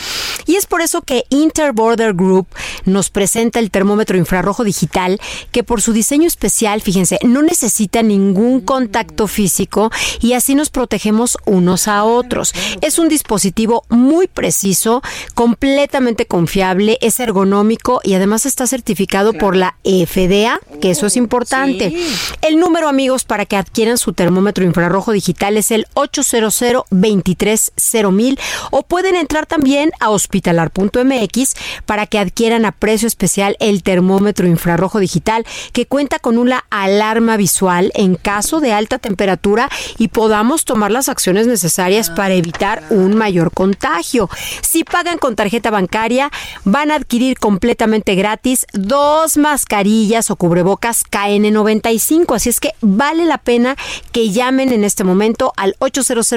[0.45, 2.47] Y es por eso que Inter Border Group
[2.85, 5.19] nos presenta el termómetro infrarrojo digital
[5.51, 11.37] que por su diseño especial, fíjense, no necesita ningún contacto físico y así nos protegemos
[11.45, 12.53] unos a otros.
[12.81, 15.01] Es un dispositivo muy preciso,
[15.33, 21.93] completamente confiable, es ergonómico y además está certificado por la FDA, que eso es importante.
[22.41, 26.53] El número, amigos, para que adquieran su termómetro infrarrojo digital es el 800
[26.89, 31.53] 230 o pueden entrar también a hospitalar.mx
[31.85, 37.37] para que adquieran a precio especial el termómetro infrarrojo digital que cuenta con una alarma
[37.37, 43.15] visual en caso de alta temperatura y podamos tomar las acciones necesarias para evitar un
[43.15, 44.29] mayor contagio.
[44.61, 46.31] Si pagan con tarjeta bancaria,
[46.63, 52.35] van a adquirir completamente gratis dos mascarillas o cubrebocas KN95.
[52.35, 53.75] Así es que vale la pena
[54.11, 56.33] que llamen en este momento al 800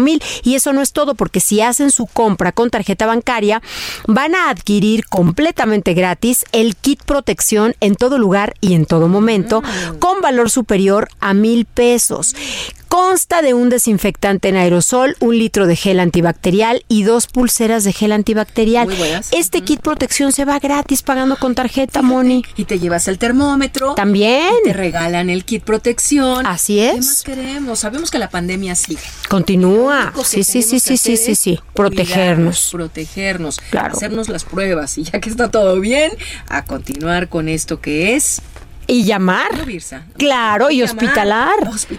[0.00, 3.62] mil y eso no es todo porque si hacen su compra con tarjeta bancaria
[4.06, 9.62] van a adquirir completamente gratis el kit protección en todo lugar y en todo momento
[9.98, 12.34] con valor superior a mil pesos.
[12.94, 17.92] Consta de un desinfectante en aerosol, un litro de gel antibacterial y dos pulseras de
[17.92, 18.88] gel antibacterial.
[19.32, 22.44] Este kit protección se va gratis pagando con tarjeta, Moni.
[22.54, 23.96] Y te llevas el termómetro.
[23.96, 24.54] También.
[24.62, 26.46] te regalan el kit protección.
[26.46, 26.92] Así es.
[26.92, 27.78] ¿Qué más queremos?
[27.80, 29.02] Sabemos que la pandemia sigue.
[29.28, 30.12] Continúa.
[30.24, 31.58] Sí, sí, sí, sí, sí, sí, sí.
[31.74, 32.68] Protegernos.
[32.70, 33.58] Protegernos.
[33.70, 33.96] Claro.
[33.96, 34.98] Hacernos las pruebas.
[34.98, 36.12] Y ya que está todo bien,
[36.48, 38.40] a continuar con esto que es
[38.86, 39.50] y llamar.
[40.16, 41.54] Claro, y hospitalar.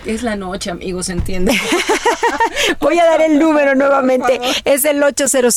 [0.05, 1.59] Es la noche, amigos, ¿entiende?
[2.79, 4.39] Voy a dar el número nuevamente.
[4.63, 5.53] Es el 800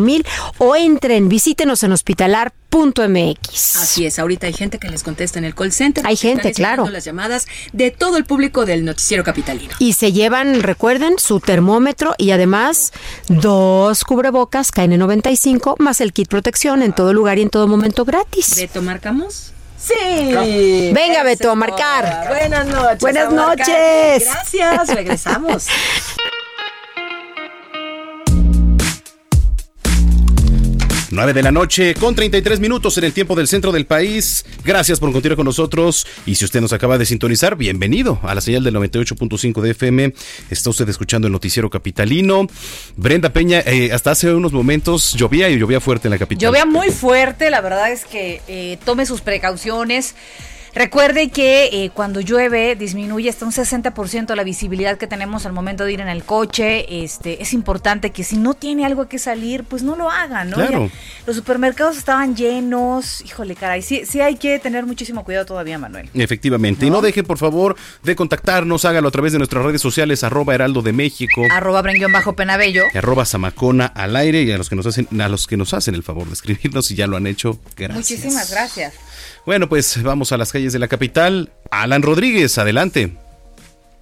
[0.00, 0.26] mil
[0.58, 3.76] o entren, visítenos en hospitalar.mx.
[3.76, 6.06] Así es, ahorita hay gente que les contesta en el call center.
[6.06, 6.88] Hay gente, claro.
[6.88, 9.74] las llamadas de todo el público del noticiero capitalino.
[9.78, 12.92] Y se llevan, recuerden, su termómetro y además
[13.28, 18.54] dos cubrebocas KN95 más el kit protección en todo lugar y en todo momento gratis.
[18.56, 19.52] ¿Beto marcamos?
[19.86, 20.90] Sí.
[20.92, 22.26] Venga, Beto, a marcar.
[22.28, 23.00] Buenas noches.
[23.00, 24.24] Buenas noches.
[24.24, 25.68] Gracias, regresamos.
[31.16, 34.44] 9 de la noche con 33 minutos en el tiempo del centro del país.
[34.62, 36.06] Gracias por continuar con nosotros.
[36.26, 40.12] Y si usted nos acaba de sintonizar, bienvenido a la señal del 98.5 de FM.
[40.50, 42.46] Está usted escuchando el noticiero capitalino.
[42.96, 46.48] Brenda Peña, eh, hasta hace unos momentos llovía y llovía fuerte en la capital.
[46.48, 50.14] Llovía muy fuerte, la verdad es que eh, tome sus precauciones.
[50.76, 55.84] Recuerde que eh, cuando llueve disminuye hasta un 60% la visibilidad que tenemos al momento
[55.86, 57.02] de ir en el coche.
[57.02, 60.56] Este, es importante que si no tiene algo que salir, pues no lo hagan, ¿no?
[60.56, 60.90] Claro.
[61.26, 63.22] los supermercados estaban llenos.
[63.22, 66.10] Híjole, caray, sí, sí hay que tener muchísimo cuidado todavía, Manuel.
[66.12, 66.84] Efectivamente.
[66.84, 68.84] Y no deje, por favor, de contactarnos.
[68.84, 71.40] Hágalo a través de nuestras redes sociales, arroba heraldo de México.
[71.50, 72.84] Arroba bajo penabello.
[72.92, 74.42] Arroba zamacona al aire.
[74.42, 76.84] Y a los que nos hacen, a los que nos hacen el favor de escribirnos,
[76.84, 77.96] si ya lo han hecho, gracias.
[77.96, 79.05] Muchísimas gracias.
[79.44, 81.50] Bueno, pues vamos a las calles de la capital.
[81.70, 83.12] Alan Rodríguez, adelante.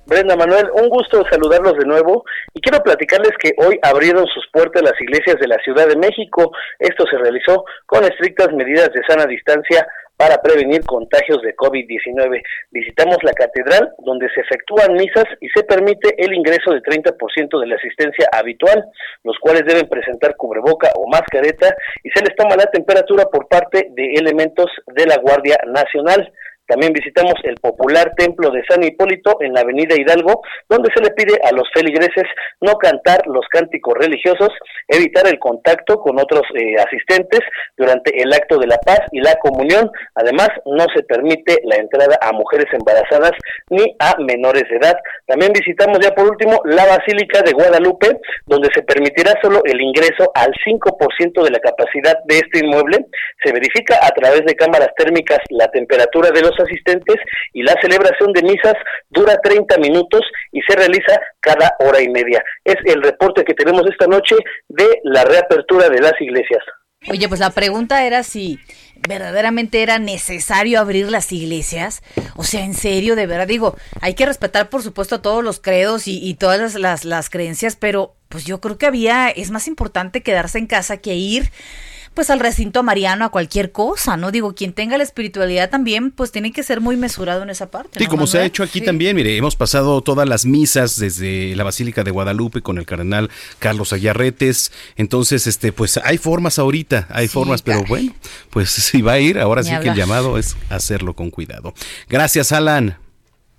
[0.07, 4.83] Brenda Manuel, un gusto saludarlos de nuevo y quiero platicarles que hoy abrieron sus puertas
[4.83, 6.53] las iglesias de la Ciudad de México.
[6.79, 12.43] Esto se realizó con estrictas medidas de sana distancia para prevenir contagios de COVID-19.
[12.71, 17.67] Visitamos la catedral donde se efectúan misas y se permite el ingreso de 30% de
[17.67, 18.85] la asistencia habitual,
[19.25, 23.89] los cuales deben presentar cubreboca o mascareta y se les toma la temperatura por parte
[23.91, 26.33] de elementos de la Guardia Nacional.
[26.67, 31.11] También visitamos el popular templo de San Hipólito en la avenida Hidalgo, donde se le
[31.11, 32.25] pide a los feligreses
[32.61, 34.49] no cantar los cánticos religiosos,
[34.89, 37.41] evitar el contacto con otros eh, asistentes
[37.77, 39.91] durante el acto de la paz y la comunión.
[40.15, 43.33] Además, no se permite la entrada a mujeres embarazadas
[43.69, 44.97] ni a menores de edad.
[45.27, 50.31] También visitamos ya por último la Basílica de Guadalupe, donde se permitirá solo el ingreso
[50.35, 53.07] al 5% de la capacidad de este inmueble.
[53.43, 57.17] Se verifica a través de cámaras térmicas la temperatura de los asistentes
[57.53, 58.75] y la celebración de misas
[59.11, 62.43] dura 30 minutos y se realiza cada hora y media.
[62.65, 64.37] Es el reporte que tenemos esta noche
[64.69, 66.63] de la reapertura de las iglesias.
[67.09, 68.59] Oye, pues la pregunta era si
[69.07, 72.03] verdaderamente era necesario abrir las iglesias.
[72.37, 76.09] O sea, en serio, de verdad, digo, hay que respetar, por supuesto, todos los credos
[76.09, 79.69] y, y todas las, las, las creencias, pero pues yo creo que había, es más
[79.69, 81.51] importante quedarse en casa que ir
[82.15, 84.31] pues al recinto mariano a cualquier cosa, ¿no?
[84.31, 87.99] Digo, quien tenga la espiritualidad también, pues tiene que ser muy mesurado en esa parte.
[87.99, 88.85] Sí, ¿no, como se ha hecho aquí Sí.
[88.85, 93.31] también, mire, hemos pasado todas las misas desde la Basílica de Guadalupe con el cardenal
[93.59, 98.15] Carlos Ayarretes, entonces, este, pues hay formas ahorita, hay formas, pero bueno,
[98.51, 101.75] pues si va a ir, ahora Ni sí que el llamado es hacerlo con cuidado.
[102.09, 102.97] Gracias, Alan.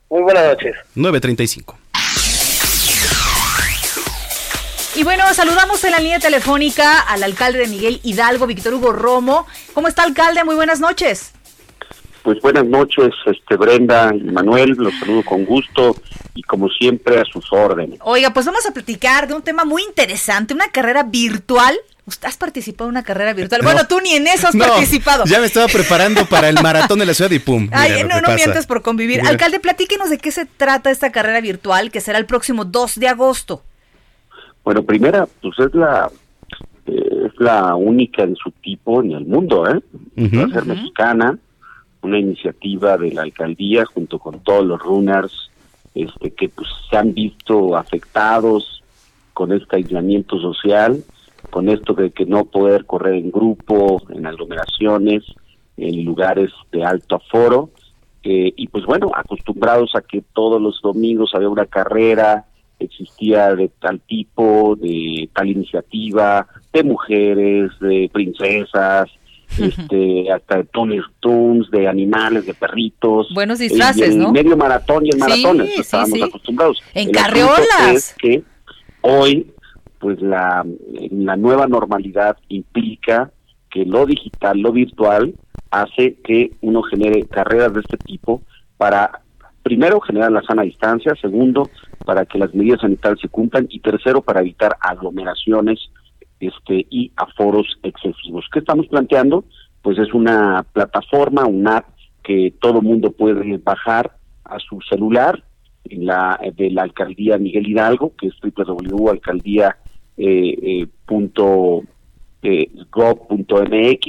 [0.10, 0.76] Muy buenas noches.
[0.96, 1.78] 935.
[4.95, 9.45] Y bueno, saludamos en la línea telefónica al alcalde de Miguel Hidalgo, Víctor Hugo Romo.
[9.73, 10.43] ¿Cómo está, alcalde?
[10.45, 11.31] Muy buenas noches.
[12.23, 15.95] Pues buenas noches, este Brenda y Manuel, los saludo con gusto
[16.34, 17.99] y como siempre a sus órdenes.
[18.01, 21.77] Oiga, pues vamos a platicar de un tema muy interesante, una carrera virtual.
[22.08, 23.62] ¿Usted has participado en una carrera virtual?
[23.62, 23.65] No.
[23.69, 25.25] Bueno, tú ni en eso has No, participado.
[25.25, 27.69] Ya me estaba preparando para el maratón de la ciudad y pum.
[27.73, 28.36] Ay, mira no, no pasa.
[28.36, 29.19] mientes por convivir.
[29.19, 29.29] Mira.
[29.29, 33.08] Alcalde, platíquenos de qué se trata esta carrera virtual que será el próximo 2 de
[33.10, 33.62] agosto.
[34.65, 36.10] Bueno, primera, pues es la
[36.88, 39.80] eh, es la única en su tipo en el mundo, ¿eh?
[40.17, 41.38] Va a ser mexicana,
[42.01, 45.51] una iniciativa de la alcaldía junto con todos los runners
[45.93, 48.84] este, que pues se han visto afectados
[49.34, 51.04] con este aislamiento social,
[51.51, 55.23] con esto de que no poder correr en grupo, en aglomeraciones,
[55.78, 57.69] en lugares de alto aforo,
[58.23, 62.45] eh, y pues bueno, acostumbrados a que todos los domingos había una carrera,
[62.86, 69.10] existía de tal tipo, de tal iniciativa, de mujeres, de princesas,
[69.60, 73.28] este, hasta de Tony Toons, de animales, de perritos.
[73.34, 74.32] Buenos y disfraces, el ¿no?
[74.32, 76.24] medio maratón y el Sí, maratón, sí, estábamos sí.
[76.24, 76.78] acostumbrados.
[76.93, 77.93] En El asunto carriolas.
[77.95, 78.43] es que
[79.02, 79.52] hoy,
[80.00, 80.65] pues la,
[81.12, 83.32] la nueva normalidad implica
[83.69, 85.36] que lo digital, lo virtual,
[85.71, 88.41] hace que uno genere carreras de este tipo
[88.78, 89.21] para,
[89.65, 91.71] primero, generar la sana distancia, segundo,
[92.06, 95.89] para que las medidas sanitarias se cumplan y tercero, para evitar aglomeraciones
[96.39, 98.45] este y aforos excesivos.
[98.54, 99.43] ¿Qué estamos planteando?
[99.82, 101.88] Pues es una plataforma, una app
[102.23, 105.43] que todo mundo puede bajar a su celular
[105.86, 109.78] en la de la alcaldía Miguel Hidalgo, que es www.alcaldía
[110.17, 110.88] eh, eh,
[112.43, 112.69] eh,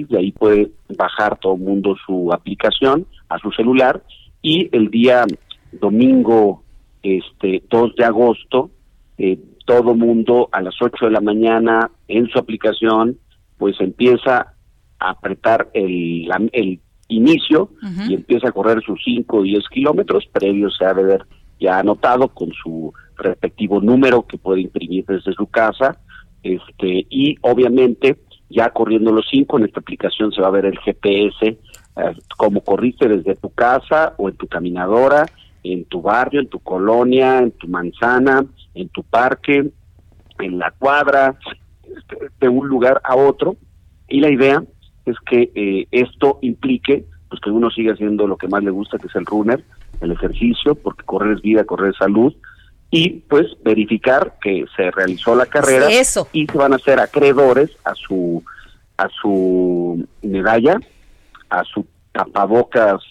[0.09, 4.03] de ahí puede bajar todo el mundo su aplicación a su celular
[4.42, 5.25] y el día
[5.72, 6.62] domingo
[7.02, 8.70] este 2 de agosto
[9.18, 13.18] eh, todo mundo a las 8 de la mañana en su aplicación
[13.59, 14.55] pues empieza
[14.98, 17.70] a apretar el, la- el inicio
[18.11, 21.24] y empieza a correr sus 5 o 10 kilómetros, previo se ha de ver
[21.61, 25.98] ya anotado con su respectivo número que puede imprimir desde su casa,
[26.42, 28.16] este y obviamente
[28.50, 31.59] ya corriendo los 5 en esta aplicación se va a ver el GPS, eh,
[32.37, 35.26] como corriste desde tu casa o en tu caminadora,
[35.72, 39.70] en tu barrio, en tu colonia, en tu manzana, en tu parque,
[40.38, 41.38] en la cuadra,
[42.40, 43.57] de un lugar a otro.
[44.09, 44.62] Y la idea
[45.05, 48.98] es que eh, esto implique pues que uno siga haciendo lo que más le gusta,
[48.98, 49.64] que es el runner,
[50.00, 52.33] el ejercicio, porque correr es vida, correr es salud,
[52.90, 56.29] y pues verificar que se realizó la carrera Eso.
[56.33, 58.44] y se van a ser acreedores a su
[58.96, 60.79] a su medalla,
[61.50, 63.02] a su tapabocas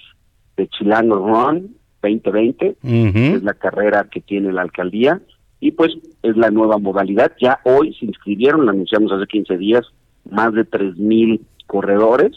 [0.58, 1.76] de Chilango Run
[2.10, 5.22] 2020, que es la carrera que tiene la alcaldía,
[5.60, 7.32] y pues es la nueva modalidad.
[7.42, 9.86] Ya hoy se inscribieron, lo anunciamos hace 15 días,
[10.30, 12.34] más de 3.000 corredores,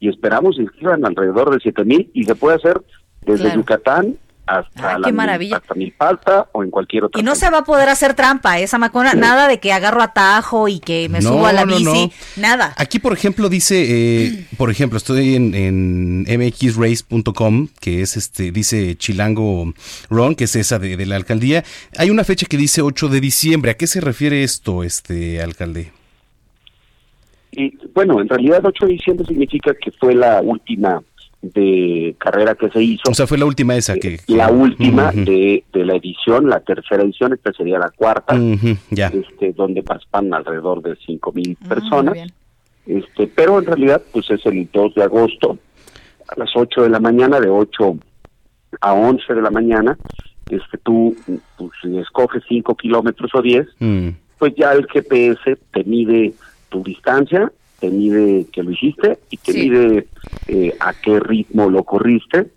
[0.00, 2.80] y esperamos se inscriban alrededor de 7.000, y se puede hacer
[3.26, 3.60] desde Claro.
[3.60, 4.16] Yucatán
[4.48, 5.56] hasta, Ay, la, qué maravilla.
[5.58, 8.78] hasta Milpalta o en cualquier otra Y no se va a poder hacer trampa, esa
[8.78, 11.84] macona, nada de que agarro atajo y que me No, subo a la no, bici,
[11.84, 12.10] no.
[12.42, 12.72] nada.
[12.76, 13.84] Aquí, por ejemplo, dice,
[14.26, 19.72] eh, por ejemplo, estoy en, en mxrace.com, que es este, dice Chilango
[20.08, 21.64] Run, que es esa de, de la alcaldía.
[21.98, 23.70] Hay una fecha que dice 8 de diciembre.
[23.72, 25.92] ¿A qué se refiere esto, este alcalde?
[27.52, 31.02] Y bueno, en realidad 8 de diciembre significa que fue la última
[31.42, 33.02] de carrera que se hizo.
[33.10, 34.18] O sea, fue la última esa que...
[34.26, 38.36] la última de, de la edición, la tercera edición, esta sería la cuarta,
[38.90, 39.06] ya.
[39.08, 42.18] este, donde participan alrededor de cinco mil Ah, personas.
[42.86, 45.58] Este, pero en realidad, pues es el 2 de agosto,
[46.28, 47.96] a las 8 de la mañana, de 8
[48.80, 49.96] a 11 de la mañana,
[50.50, 51.14] este, tú,
[51.56, 54.08] pues, si escoges 5 kilómetros o 10, Mm.
[54.38, 56.32] pues ya el GPS te mide
[56.70, 59.70] tu distancia, te mide que lo hiciste y te Sí.
[59.70, 60.06] mide
[60.48, 62.50] eh, a qué ritmo lo corriste.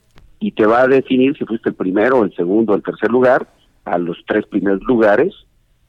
[0.43, 3.45] y te va a definir si fuiste el primero, el segundo, el tercer lugar.
[3.85, 5.35] A los tres primeros lugares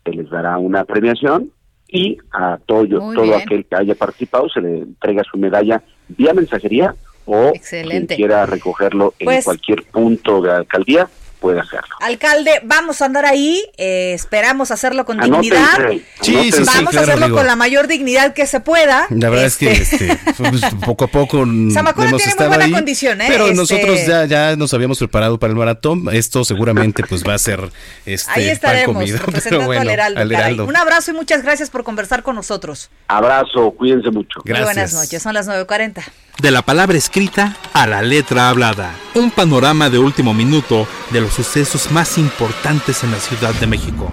[0.05, 1.51] se les dará una premiación
[1.89, 3.41] y a todo, Muy todo bien.
[3.41, 8.15] aquel que haya participado se le entrega su medalla vía mensajería o Excelente.
[8.15, 11.09] quien quiera recogerlo en Pues- cualquier punto de alcaldía
[11.43, 11.95] puede hacerlo.
[12.01, 15.91] Alcalde, vamos a andar ahí, eh, esperamos hacerlo con Anótense, dignidad.
[15.91, 17.37] Sí, sí, sí, vamos a claro, hacerlo digo.
[17.39, 19.07] con la mayor dignidad que se pueda.
[19.11, 22.33] La verdad es que Este, este, pues, poco a poco mm, Zamacona hemos tiene muy
[22.33, 23.27] estado buena ahí, condición, ¿eh?
[23.29, 26.05] pero Este- nosotros ya, ya nos habíamos preparado para el maratón.
[26.13, 27.61] Esto seguramente pues va a ser
[28.07, 30.21] este ahí pan estaremos, comido, representando bueno, al Heraldo.
[30.21, 30.33] al.
[30.33, 30.65] Heraldo.
[30.67, 32.89] Un abrazo y muchas gracias por conversar con nosotros.
[33.09, 34.41] Abrazo, cuídense mucho.
[34.45, 36.03] Muy buenas noches, son las 9.40.
[36.41, 38.95] De la palabra escrita a la letra hablada.
[39.15, 44.11] Un panorama de último minuto de los sucesos más importantes en la Ciudad de México.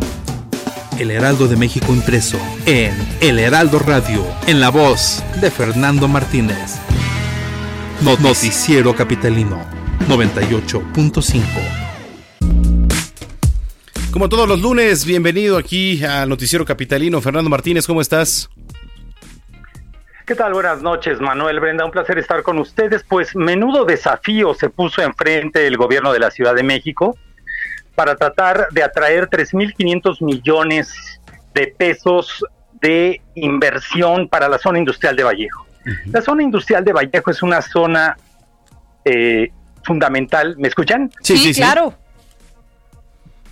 [0.99, 6.75] El Heraldo de México impreso en El Heraldo Radio, en la voz de Fernando Martínez.
[8.01, 9.59] No- Noticiero Capitalino
[10.07, 11.41] 98.5.
[14.11, 17.21] Como todos los lunes, bienvenido aquí al Noticiero Capitalino.
[17.21, 18.49] Fernando Martínez, ¿cómo estás?
[20.29, 20.53] ¿Qué tal?
[20.53, 21.83] Buenas noches, Manuel Brenda.
[21.83, 23.03] Un placer estar con ustedes.
[23.03, 27.17] Pues menudo desafío se puso enfrente el gobierno de la Ciudad de México
[27.95, 31.19] para tratar de atraer 3.500 millones
[31.55, 32.45] de pesos
[32.79, 35.65] de inversión para la zona industrial de Vallejo.
[36.11, 38.15] La zona industrial de Vallejo es una zona
[39.05, 39.51] eh,
[39.83, 40.55] fundamental.
[40.59, 41.11] ¿Me escuchan?
[41.23, 41.59] Sí, sí, sí.
[41.59, 41.95] claro.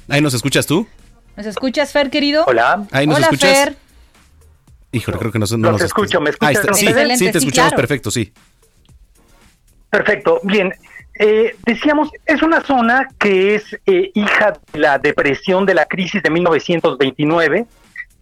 [0.10, 0.88] Ahí nos escuchas tú.
[1.36, 2.44] ¿Nos escuchas, Fer, querido?
[2.46, 2.86] Hola.
[2.92, 3.58] Ahí nos Hola, escuchas.
[3.58, 3.87] Fer.
[4.92, 7.52] Híjole, creo que no, no Los nos escucho, ¿me está, sí, sí, te sí, escuchamos
[7.52, 7.76] claro.
[7.76, 8.32] perfecto, sí.
[9.90, 10.74] Perfecto, bien.
[11.20, 16.22] Eh, decíamos, es una zona que es eh, hija de la depresión de la crisis
[16.22, 17.66] de 1929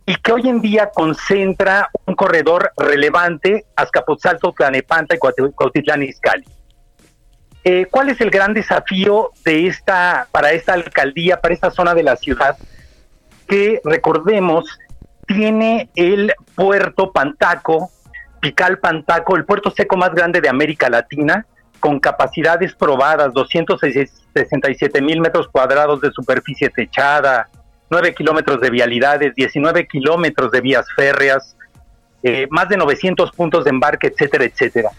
[0.06, 6.46] y que hoy en día concentra un corredor relevante Azcapotzalco, Tlanepanta y Cuaut- Cuautitlán Izcalli.
[7.64, 12.04] Eh, ¿Cuál es el gran desafío de esta para esta alcaldía, para esta zona de
[12.04, 12.56] la ciudad?
[13.48, 14.66] Que recordemos
[15.26, 17.92] tiene el puerto Pantaco,
[18.40, 21.46] Pical Pantaco, el puerto seco más grande de América Latina,
[21.80, 27.50] con capacidades probadas, 267 mil metros cuadrados de superficie techada,
[27.90, 31.56] 9 kilómetros de vialidades, 19 kilómetros de vías férreas,
[32.24, 34.90] eh, más de 900 puntos de embarque, etcétera, etcétera.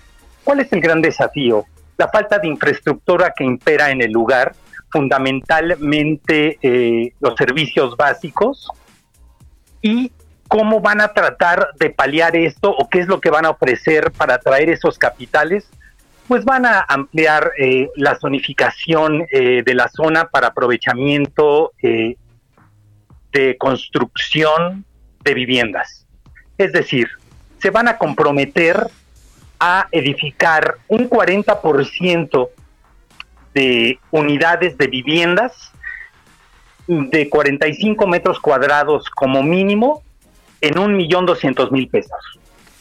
[0.45, 1.65] ¿Cuál es el gran desafío?
[1.97, 4.55] La falta de infraestructura que impera en el lugar,
[4.91, 8.69] fundamentalmente eh, los servicios básicos,
[9.87, 10.11] y
[10.49, 14.11] cómo van a tratar de paliar esto o qué es lo que van a ofrecer
[14.11, 15.69] para atraer esos capitales,
[16.27, 22.17] pues van a ampliar eh, la zonificación eh, de la zona para aprovechamiento eh,
[23.31, 24.85] de construcción
[25.23, 26.05] de viviendas.
[26.59, 27.09] Es decir,
[27.59, 28.89] se van a comprometer
[29.61, 32.49] a edificar un 40%
[33.55, 35.73] de unidades de viviendas
[36.87, 40.03] de 45 metros cuadrados como mínimo
[40.61, 42.19] en un millón doscientos mil pesos.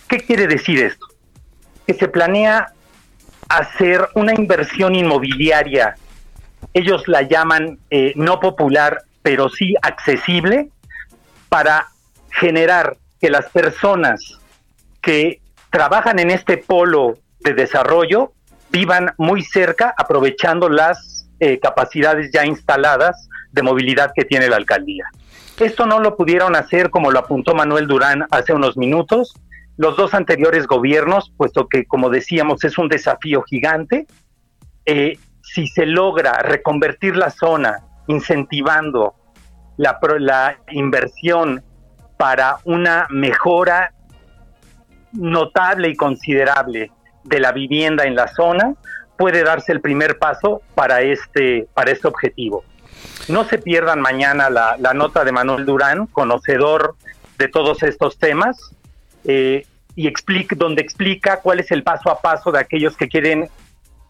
[0.07, 1.07] ¿Qué quiere decir esto?
[1.87, 2.67] Que se planea
[3.49, 5.95] hacer una inversión inmobiliaria,
[6.73, 10.69] ellos la llaman eh, no popular, pero sí accesible,
[11.49, 11.87] para
[12.31, 14.39] generar que las personas
[15.01, 18.33] que trabajan en este polo de desarrollo
[18.71, 25.05] vivan muy cerca, aprovechando las eh, capacidades ya instaladas de movilidad que tiene la alcaldía.
[25.57, 29.33] Esto no lo pudieron hacer como lo apuntó Manuel Durán hace unos minutos.
[29.77, 34.05] Los dos anteriores gobiernos, puesto que, como decíamos, es un desafío gigante,
[34.85, 39.15] eh, si se logra reconvertir la zona incentivando
[39.77, 41.63] la, inversión
[42.17, 43.93] para una mejora
[45.13, 46.91] notable y considerable
[47.23, 48.75] de la vivienda en la zona,
[49.17, 52.63] puede darse el primer paso para este, para este objetivo.
[53.27, 56.95] No se pierdan mañana la, la nota de Manuel Durán, conocedor
[57.37, 58.57] de todos estos temas,
[59.23, 59.65] eh,
[59.95, 63.49] y explica, donde explica cuál es el paso a paso de aquellos que quieren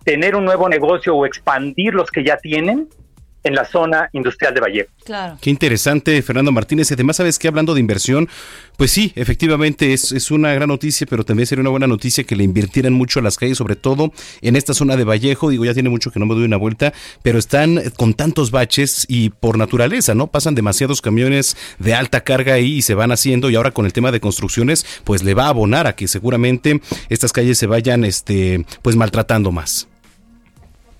[0.03, 2.89] tener un nuevo negocio o expandir los que ya tienen
[3.45, 4.89] en la zona industrial de Vallejo.
[5.05, 5.37] Claro.
[5.39, 6.89] Qué interesante, Fernando Martínez.
[6.89, 8.27] Y Además, sabes que hablando de inversión,
[8.75, 12.35] pues sí, efectivamente es, es una gran noticia, pero también sería una buena noticia que
[12.35, 15.49] le invirtieran mucho a las calles, sobre todo en esta zona de Vallejo.
[15.49, 16.91] Digo, ya tiene mucho que no me doy una vuelta,
[17.21, 20.27] pero están con tantos baches y por naturaleza, ¿no?
[20.27, 23.51] Pasan demasiados camiones de alta carga ahí y se van haciendo.
[23.51, 26.81] Y ahora con el tema de construcciones, pues le va a abonar a que seguramente
[27.09, 29.87] estas calles se vayan, este, pues maltratando más.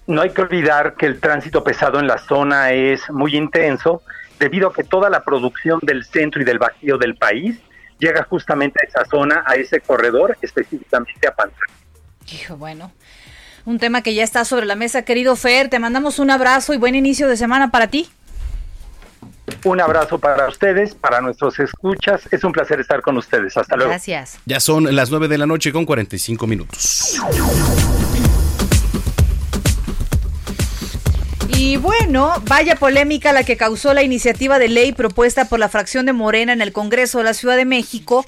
[0.07, 4.03] No hay que olvidar que el tránsito pesado en la zona es muy intenso
[4.39, 7.57] debido a que toda la producción del centro y del bajío del país
[7.99, 11.73] llega justamente a esa zona, a ese corredor, específicamente a Pantano.
[12.31, 12.91] Hijo, bueno.
[13.65, 15.69] Un tema que ya está sobre la mesa, querido Fer.
[15.69, 18.09] Te mandamos un abrazo y buen inicio de semana para ti.
[19.63, 22.21] Un abrazo para ustedes, para nuestros escuchas.
[22.31, 23.57] Es un placer estar con ustedes.
[23.57, 23.89] Hasta luego.
[23.89, 24.37] Gracias.
[24.45, 27.19] Ya son las 9 de la noche con 45 minutos.
[31.65, 36.05] Y bueno, vaya polémica la que causó la iniciativa de ley propuesta por la fracción
[36.05, 38.23] de Morena en el Congreso de la Ciudad de México.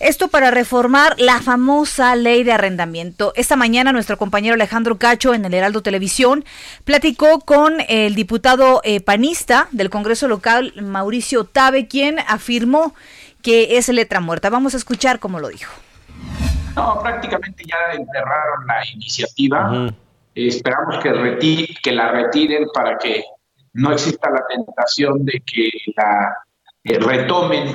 [0.00, 3.32] Esto para reformar la famosa ley de arrendamiento.
[3.36, 6.44] Esta mañana nuestro compañero Alejandro Cacho en el Heraldo Televisión
[6.82, 12.96] platicó con el diputado eh, panista del Congreso local, Mauricio Tabe, quien afirmó
[13.42, 14.50] que es letra muerta.
[14.50, 15.72] Vamos a escuchar cómo lo dijo.
[16.74, 19.94] No, prácticamente ya enterraron la iniciativa.
[20.36, 23.24] Esperamos que, la retiren para que
[23.72, 26.36] no exista la tentación de que la
[26.84, 27.74] eh, retomen.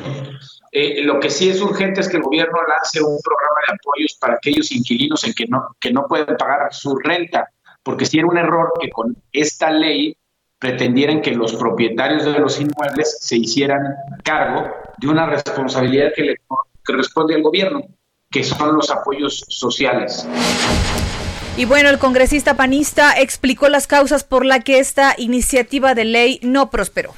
[0.72, 4.18] Eh, lo que sí es urgente es que el gobierno lance un programa de apoyos
[4.20, 7.50] para aquellos inquilinos en que no, que no pueden pagar su renta,
[7.84, 10.16] porque si era un error que con esta ley
[10.60, 13.82] pretendieran que los propietarios de los inmuebles se hicieran
[14.24, 16.36] cargo de una responsabilidad que le
[16.86, 17.82] corresponde al gobierno,
[18.30, 20.28] que son los apoyos sociales.
[21.58, 26.40] Y bueno, el congresista panista explicó las causas por las que esta iniciativa de ley
[26.44, 27.14] no prosperó.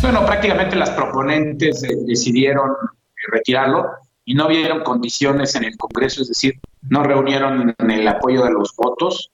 [0.00, 2.70] Bueno, prácticamente las proponentes decidieron
[3.28, 3.90] retirarlo
[4.24, 6.54] y no vieron condiciones en el Congreso, es decir,
[6.88, 9.30] no reunieron el apoyo de los votos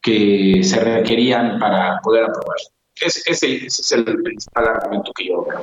[0.00, 2.68] que se requerían para poder aprobarlo.
[3.00, 5.60] ese es el principal argumento que yo veo.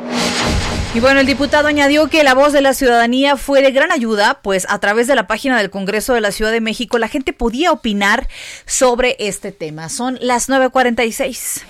[0.95, 4.39] Y bueno, el diputado añadió que la voz de la ciudadanía fue de gran ayuda,
[4.41, 7.33] pues a través de la página del Congreso de la Ciudad de México la gente
[7.33, 8.29] podía opinar
[8.65, 9.89] sobre este tema.
[9.89, 11.63] Son las 9.46.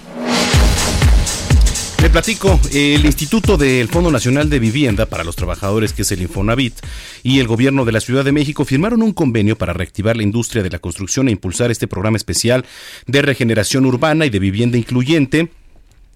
[2.04, 6.22] Le platico, el Instituto del Fondo Nacional de Vivienda para los Trabajadores, que es el
[6.22, 6.76] Infonavit,
[7.24, 10.62] y el Gobierno de la Ciudad de México firmaron un convenio para reactivar la industria
[10.62, 12.64] de la construcción e impulsar este programa especial
[13.08, 15.50] de regeneración urbana y de vivienda incluyente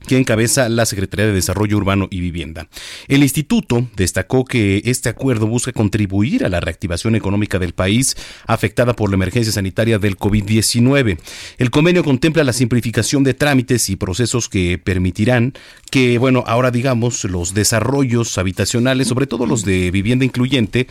[0.08, 2.68] que encabeza la Secretaría de Desarrollo Urbano y Vivienda.
[3.08, 8.16] El instituto destacó que este acuerdo busca contribuir a la reactivación económica del país
[8.47, 11.18] afectada por la emergencia sanitaria del COVID-19.
[11.58, 15.54] El convenio contempla la simplificación de trámites y procesos que permitirán
[15.91, 20.88] que, bueno, ahora digamos, los desarrollos habitacionales, sobre todo los de vivienda incluyente,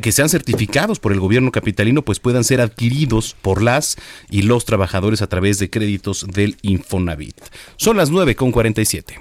[0.00, 3.96] que sean certificados por el gobierno capitalino, pues puedan ser adquiridos por las
[4.30, 7.36] y los trabajadores a través de créditos del Infonavit.
[7.76, 9.20] Son las nueve con 47.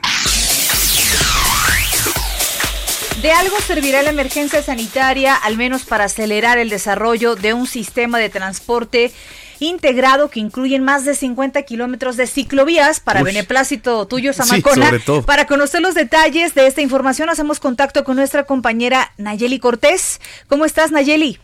[3.21, 8.17] De algo servirá la emergencia sanitaria, al menos para acelerar el desarrollo de un sistema
[8.17, 9.11] de transporte
[9.59, 14.91] integrado que incluye más de 50 kilómetros de ciclovías para beneplácito tuyo, Samacona.
[15.25, 20.21] para conocer los detalles de esta información, hacemos contacto con nuestra compañera Nayeli Cortés.
[20.47, 21.39] ¿Cómo estás, Nayeli?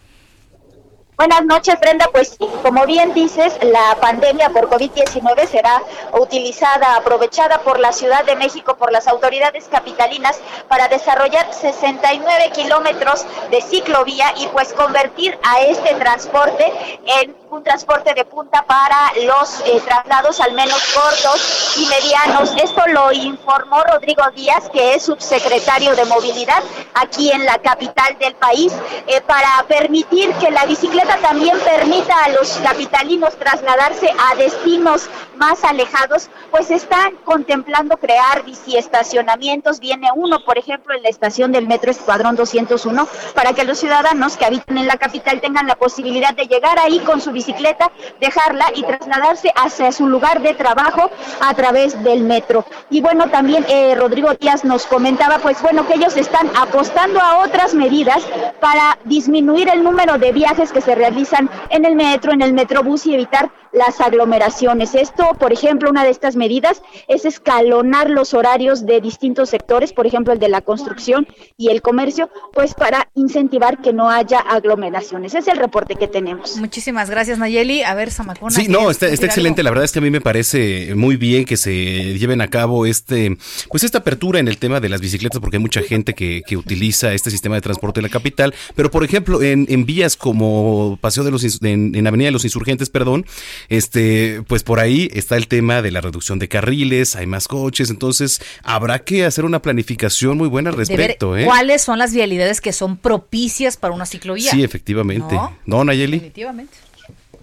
[1.17, 2.09] Buenas noches, Brenda.
[2.11, 8.35] Pues como bien dices, la pandemia por COVID-19 será utilizada, aprovechada por la Ciudad de
[8.35, 10.37] México, por las autoridades capitalinas,
[10.67, 16.73] para desarrollar 69 kilómetros de ciclovía y pues convertir a este transporte
[17.21, 22.53] en un transporte de punta para los eh, traslados al menos cortos y medianos.
[22.61, 26.61] Esto lo informó Rodrigo Díaz, que es subsecretario de Movilidad
[26.93, 28.73] aquí en la capital del país,
[29.07, 35.63] eh, para permitir que la bicicleta también permita a los capitalinos trasladarse a destinos más
[35.63, 39.79] alejados, pues están contemplando crear biciestacionamientos.
[39.79, 44.37] Viene uno, por ejemplo, en la estación del Metro Escuadrón 201, para que los ciudadanos
[44.37, 48.65] que habitan en la capital tengan la posibilidad de llegar ahí con su bicicleta, dejarla
[48.73, 52.65] y trasladarse hacia su lugar de trabajo a través del metro.
[52.89, 57.39] Y bueno, también eh, Rodrigo Díaz nos comentaba, pues bueno, que ellos están apostando a
[57.39, 58.23] otras medidas
[58.59, 63.05] para disminuir el número de viajes que se realizan en el metro, en el metrobús
[63.05, 64.95] y evitar las aglomeraciones.
[64.95, 70.07] Esto, por ejemplo, una de estas medidas es escalonar los horarios de distintos sectores, por
[70.07, 71.27] ejemplo, el de la construcción
[71.57, 75.35] y el comercio, pues para incentivar que no haya aglomeraciones.
[75.35, 76.57] Es el reporte que tenemos.
[76.57, 77.83] Muchísimas gracias, Nayeli.
[77.83, 78.51] A ver, Samacona.
[78.51, 79.61] Sí, no, está, está excelente.
[79.61, 82.85] La verdad es que a mí me parece muy bien que se lleven a cabo
[82.85, 83.37] este,
[83.69, 86.55] pues esta apertura en el tema de las bicicletas, porque hay mucha gente que, que
[86.55, 88.53] utiliza este sistema de transporte en la capital.
[88.75, 92.45] Pero, por ejemplo, en, en vías como Paseo de los, en, en Avenida de los
[92.45, 93.25] Insurgentes, perdón,
[93.69, 97.89] este, pues por ahí está el tema de la reducción de carriles, hay más coches,
[97.89, 101.37] entonces habrá que hacer una planificación muy buena al respecto.
[101.37, 101.45] ¿eh?
[101.45, 104.51] ¿Cuáles son las vialidades que son propicias para una ciclovía?
[104.51, 105.37] Sí, efectivamente.
[105.65, 106.17] ¿No, Nayeli?
[106.17, 106.77] Definitivamente.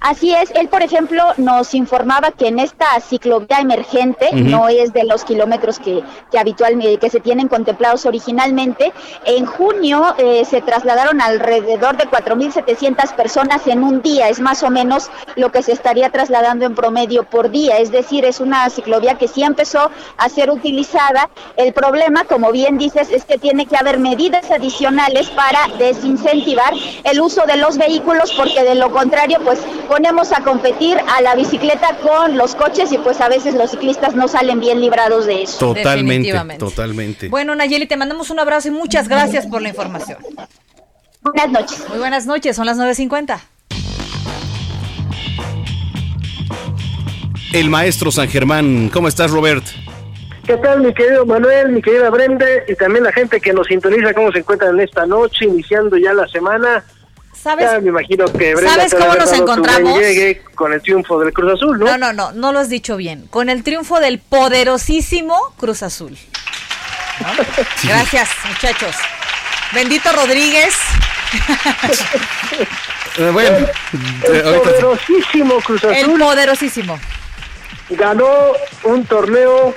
[0.03, 5.05] Así es, él por ejemplo nos informaba que en esta ciclovía emergente, no es de
[5.05, 8.93] los kilómetros que, que habitualmente que se tienen contemplados originalmente,
[9.25, 14.71] en junio eh, se trasladaron alrededor de 4.700 personas en un día, es más o
[14.71, 19.19] menos lo que se estaría trasladando en promedio por día, es decir, es una ciclovía
[19.19, 21.31] que sí empezó a ser utilizada.
[21.57, 26.73] El problema, como bien dices, es que tiene que haber medidas adicionales para desincentivar
[27.05, 29.61] el uso de los vehículos porque de lo contrario pues
[29.93, 34.15] ponemos a competir a la bicicleta con los coches y pues a veces los ciclistas
[34.15, 35.59] no salen bien librados de eso.
[35.59, 37.29] Totalmente, totalmente.
[37.29, 40.17] Bueno, Nayeli, te mandamos un abrazo y muchas gracias por la información.
[41.21, 41.85] Buenas noches.
[41.91, 43.39] Muy buenas noches, son las 9.50.
[47.53, 49.65] El maestro San Germán, ¿cómo estás, Robert?
[50.47, 54.15] ¿Qué tal, mi querido Manuel, mi querida Brenda y también la gente que nos sintoniza,
[54.15, 56.83] cómo se encuentran en esta noche, iniciando ya la semana?
[57.43, 57.71] ¿Sabes?
[57.71, 59.99] Ya me imagino que Brenda ¿Sabes te ha cómo nos encontramos?
[59.99, 61.87] llegue con el triunfo del Cruz Azul, ¿no?
[61.87, 63.27] No, no, no, no lo has dicho bien.
[63.31, 66.17] Con el triunfo del poderosísimo Cruz Azul.
[67.21, 67.27] ¿No?
[67.89, 68.95] Gracias, muchachos.
[69.75, 70.75] Bendito Rodríguez.
[73.19, 73.73] Eh, bueno, eh,
[74.25, 76.99] El ahorita- poderosísimo Cruz El Azul poderosísimo.
[77.91, 78.29] ganó
[78.85, 79.75] un torneo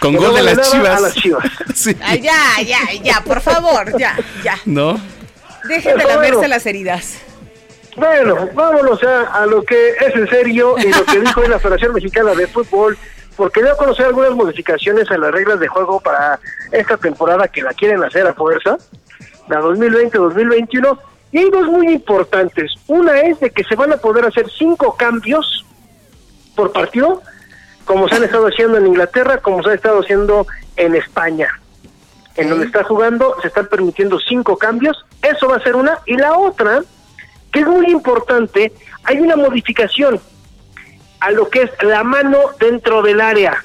[0.00, 0.96] con gol de las chivas.
[0.96, 1.44] a las Chivas.
[1.74, 1.96] Sí.
[2.02, 4.58] Ay, ya, ya, ya, por favor, ya, ya.
[4.64, 5.00] ¿No?
[5.68, 6.20] Dejen de Bueno.
[6.20, 7.18] lamerse las heridas.
[7.96, 11.92] Bueno, vámonos a, a lo que es en serio y lo que dijo la Federación
[11.94, 12.96] Mexicana de Fútbol,
[13.36, 16.38] porque dio a conocer algunas modificaciones a las reglas de juego para
[16.72, 18.78] esta temporada que la quieren hacer a fuerza,
[19.48, 20.98] la 2020-2021,
[21.32, 22.72] y hay dos muy importantes.
[22.86, 25.66] Una es de que se van a poder hacer cinco cambios
[26.54, 27.22] por partido,
[27.84, 30.46] como se han estado haciendo en Inglaterra, como se ha estado haciendo
[30.76, 31.48] en España.
[32.38, 36.16] En donde está jugando se están permitiendo cinco cambios, eso va a ser una, y
[36.16, 36.82] la otra
[37.52, 38.72] que es muy importante,
[39.04, 40.20] hay una modificación
[41.20, 43.64] a lo que es la mano dentro del área.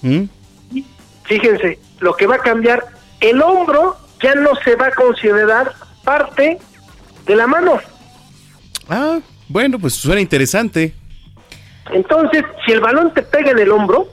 [0.00, 0.24] ¿Mm?
[1.24, 2.84] Fíjense, lo que va a cambiar,
[3.20, 6.58] el hombro ya no se va a considerar parte
[7.26, 7.78] de la mano.
[8.88, 10.94] Ah, bueno, pues suena interesante.
[11.92, 14.08] Entonces, si el balón te pega en el hombro,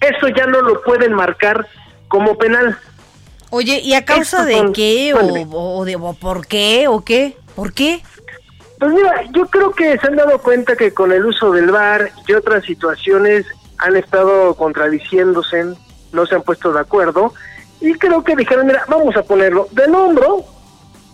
[0.00, 1.66] eso ya no lo pueden marcar
[2.08, 2.78] como penal.
[3.50, 5.14] Oye, ¿y a causa de son- qué?
[5.14, 6.86] O de, o por qué?
[6.88, 7.36] ¿O qué?
[7.54, 8.02] ¿Por qué?
[8.78, 12.12] Pues mira, yo creo que se han dado cuenta que con el uso del VAR
[12.26, 13.44] y otras situaciones
[13.78, 15.64] han estado contradiciéndose,
[16.12, 17.32] no se han puesto de acuerdo
[17.80, 20.44] y creo que dijeron, mira, vamos a ponerlo del hombro,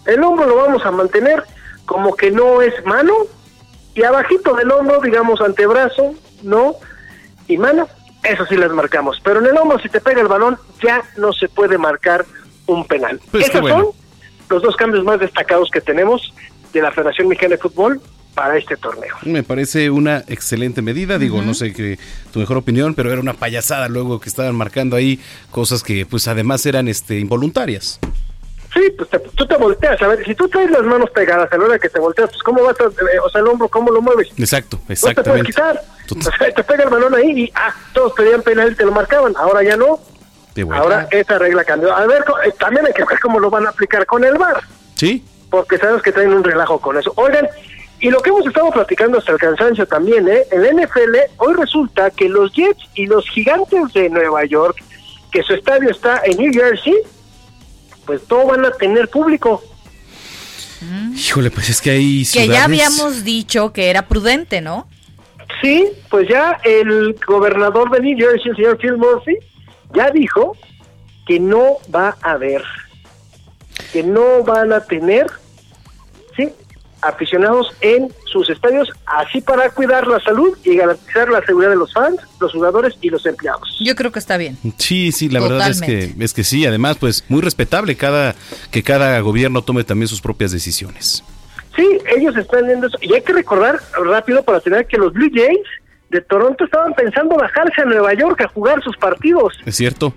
[0.07, 1.43] el hombro lo vamos a mantener
[1.87, 3.13] como que no es mano
[3.95, 6.75] y abajito del hombro, digamos antebrazo, no,
[7.49, 7.89] y mano,
[8.25, 11.33] eso sí las marcamos, pero en el hombro si te pega el balón ya no
[11.33, 12.25] se puede marcar
[12.67, 13.21] un penal.
[13.31, 13.77] Pues Esos bueno.
[13.77, 13.87] son
[14.49, 16.33] los dos cambios más destacados que tenemos
[16.73, 18.01] de la Federación Mexicana de Fútbol
[18.35, 19.15] para este torneo.
[19.23, 21.99] Me parece una excelente medida, digo, no sé qué
[22.33, 25.21] tu mejor opinión, pero era una payasada luego que estaban marcando ahí
[25.51, 28.01] cosas que pues además eran este involuntarias.
[28.75, 31.57] Sí, pues te- tú te volteas, a ver, si tú traes las manos pegadas a
[31.57, 33.91] la hora que te volteas, pues cómo vas a, eh, o sea, el hombro, cómo
[33.93, 34.29] lo mueves.
[34.37, 35.47] Exacto, No te puedes exactamente.
[35.47, 35.81] quitar.
[36.19, 38.91] O sea, te pega el balón ahí y, ah, todos pedían penal y te lo
[38.93, 40.01] marcaban, ahora ya no.
[40.57, 40.75] Bueno.
[40.75, 41.95] Ahora esa regla cambió.
[41.95, 44.61] A ver, eh, también hay que ver cómo lo van a aplicar con el VAR.
[44.97, 45.25] Sí.
[45.51, 47.13] porque sabemos que traen un relajo con eso.
[47.17, 47.47] Oigan,
[48.01, 50.45] y lo que hemos estado platicando hasta el cansancio también, ¿eh?
[50.51, 54.77] El NFL, hoy resulta que los Jets y los gigantes de Nueva York,
[55.31, 56.97] que su estadio está en New Jersey,
[58.07, 59.63] pues no van a tener público.
[61.17, 64.87] Híjole, pues es que hay Que ya ciudades- habíamos dicho que era prudente, ¿no?
[65.63, 69.37] Sí, pues ya el gobernador de New Jersey, el señor Phil Murphy,
[69.95, 70.57] ya dijo
[71.27, 72.63] que no va a haber,
[73.93, 75.27] que no van a tener,
[76.37, 76.51] sí,
[77.05, 81.93] aficionados en sus estadios, así para cuidar la salud y garantizar la seguridad de los
[81.93, 83.77] fans, los jugadores y los empleados.
[83.81, 84.57] Yo creo que está bien.
[84.79, 88.35] Sí, sí, la verdad es que es que sí, además pues muy respetable cada
[88.71, 91.23] que cada gobierno tome también sus propias decisiones.
[91.77, 92.99] Sí, ellos están viendo eso.
[93.01, 95.59] Y hay que recordar rápido para tener que los Blue Jays
[96.11, 100.15] de Toronto estaban pensando bajarse a Nueva York a jugar sus partidos, ¿Es cierto?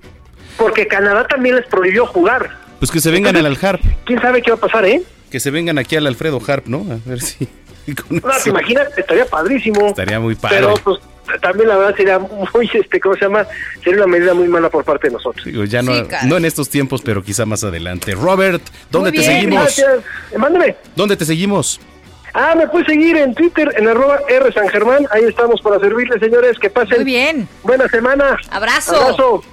[0.57, 2.51] porque Canadá también les prohibió jugar.
[2.79, 5.01] Pues que se vengan al Alharp, ¿Quién sabe qué va a pasar, eh?
[5.31, 6.85] Que se vengan aquí al Alfredo Harp, ¿no?
[6.91, 7.45] A ver si
[8.07, 9.87] con No, eso te imaginas, estaría padrísimo.
[9.87, 10.57] estaría muy padre.
[10.57, 10.99] Pero pues
[11.41, 13.45] también la verdad sería muy, este, ¿cómo se llama?
[13.83, 15.43] Sería una medida muy mala por parte de nosotros.
[15.45, 18.13] Digo, ya no, Sí, no en estos tiempos, pero quizá más adelante.
[18.15, 19.61] Robert, ¿dónde Muy te bien, seguimos?
[19.63, 19.99] Gracias.
[20.31, 20.75] Eh, Mándeme.
[20.95, 21.79] ¿Dónde te seguimos?
[22.33, 25.05] Ah, me puedes seguir en Twitter, en arroba R San Germán.
[25.11, 26.57] Ahí estamos para servirles, señores.
[26.59, 26.97] Que pasen.
[26.97, 27.47] Muy bien.
[27.63, 28.37] Buena semana.
[28.51, 28.95] Abrazo.
[28.95, 29.43] Abrazo.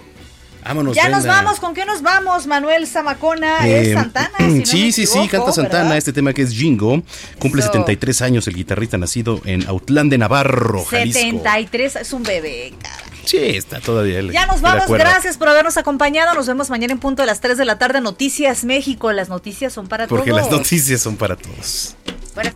[0.64, 2.46] Vámonos, ya nos vamos, ¿con qué nos vamos?
[2.46, 4.30] Manuel Zamacona, Eh, es Santana.
[4.38, 5.98] si no sí, sí, sí, canta Santana, ¿verdad?
[5.98, 7.02] este tema que es Jingo.
[7.38, 7.68] Cumple Eso.
[7.72, 11.20] 73 años el guitarrista nacido en Autlán de Navarro, Jalisco.
[11.20, 12.96] 73, es un bebé, cara.
[13.26, 14.20] Sí, está todavía.
[14.32, 16.34] Ya nos vamos, gracias por habernos acompañado.
[16.34, 18.00] Nos vemos mañana en punto de las 3 de la tarde.
[18.02, 20.42] Noticias México, las noticias son para Porque todos.
[20.42, 21.94] las noticias son para todos.
[22.34, 22.54] Buenas-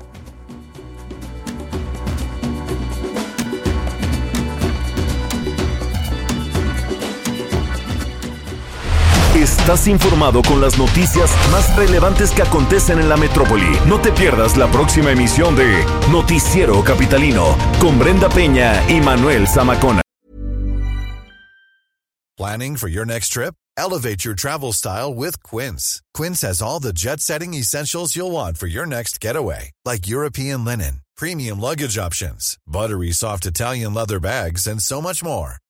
[9.69, 13.79] Estás informado con las noticias más relevantes que acontecen en la metrópoli.
[13.87, 20.01] No te pierdas la próxima emisión de Noticiero Capitalino con Brenda Peña y Manuel Zamacona.
[22.39, 23.53] Planning for your next trip?
[23.77, 26.01] Elevate your travel style with Quince.
[26.15, 30.65] Quince has all the jet setting essentials you'll want for your next getaway, like European
[30.65, 35.57] linen, premium luggage options, buttery soft Italian leather bags, and so much more.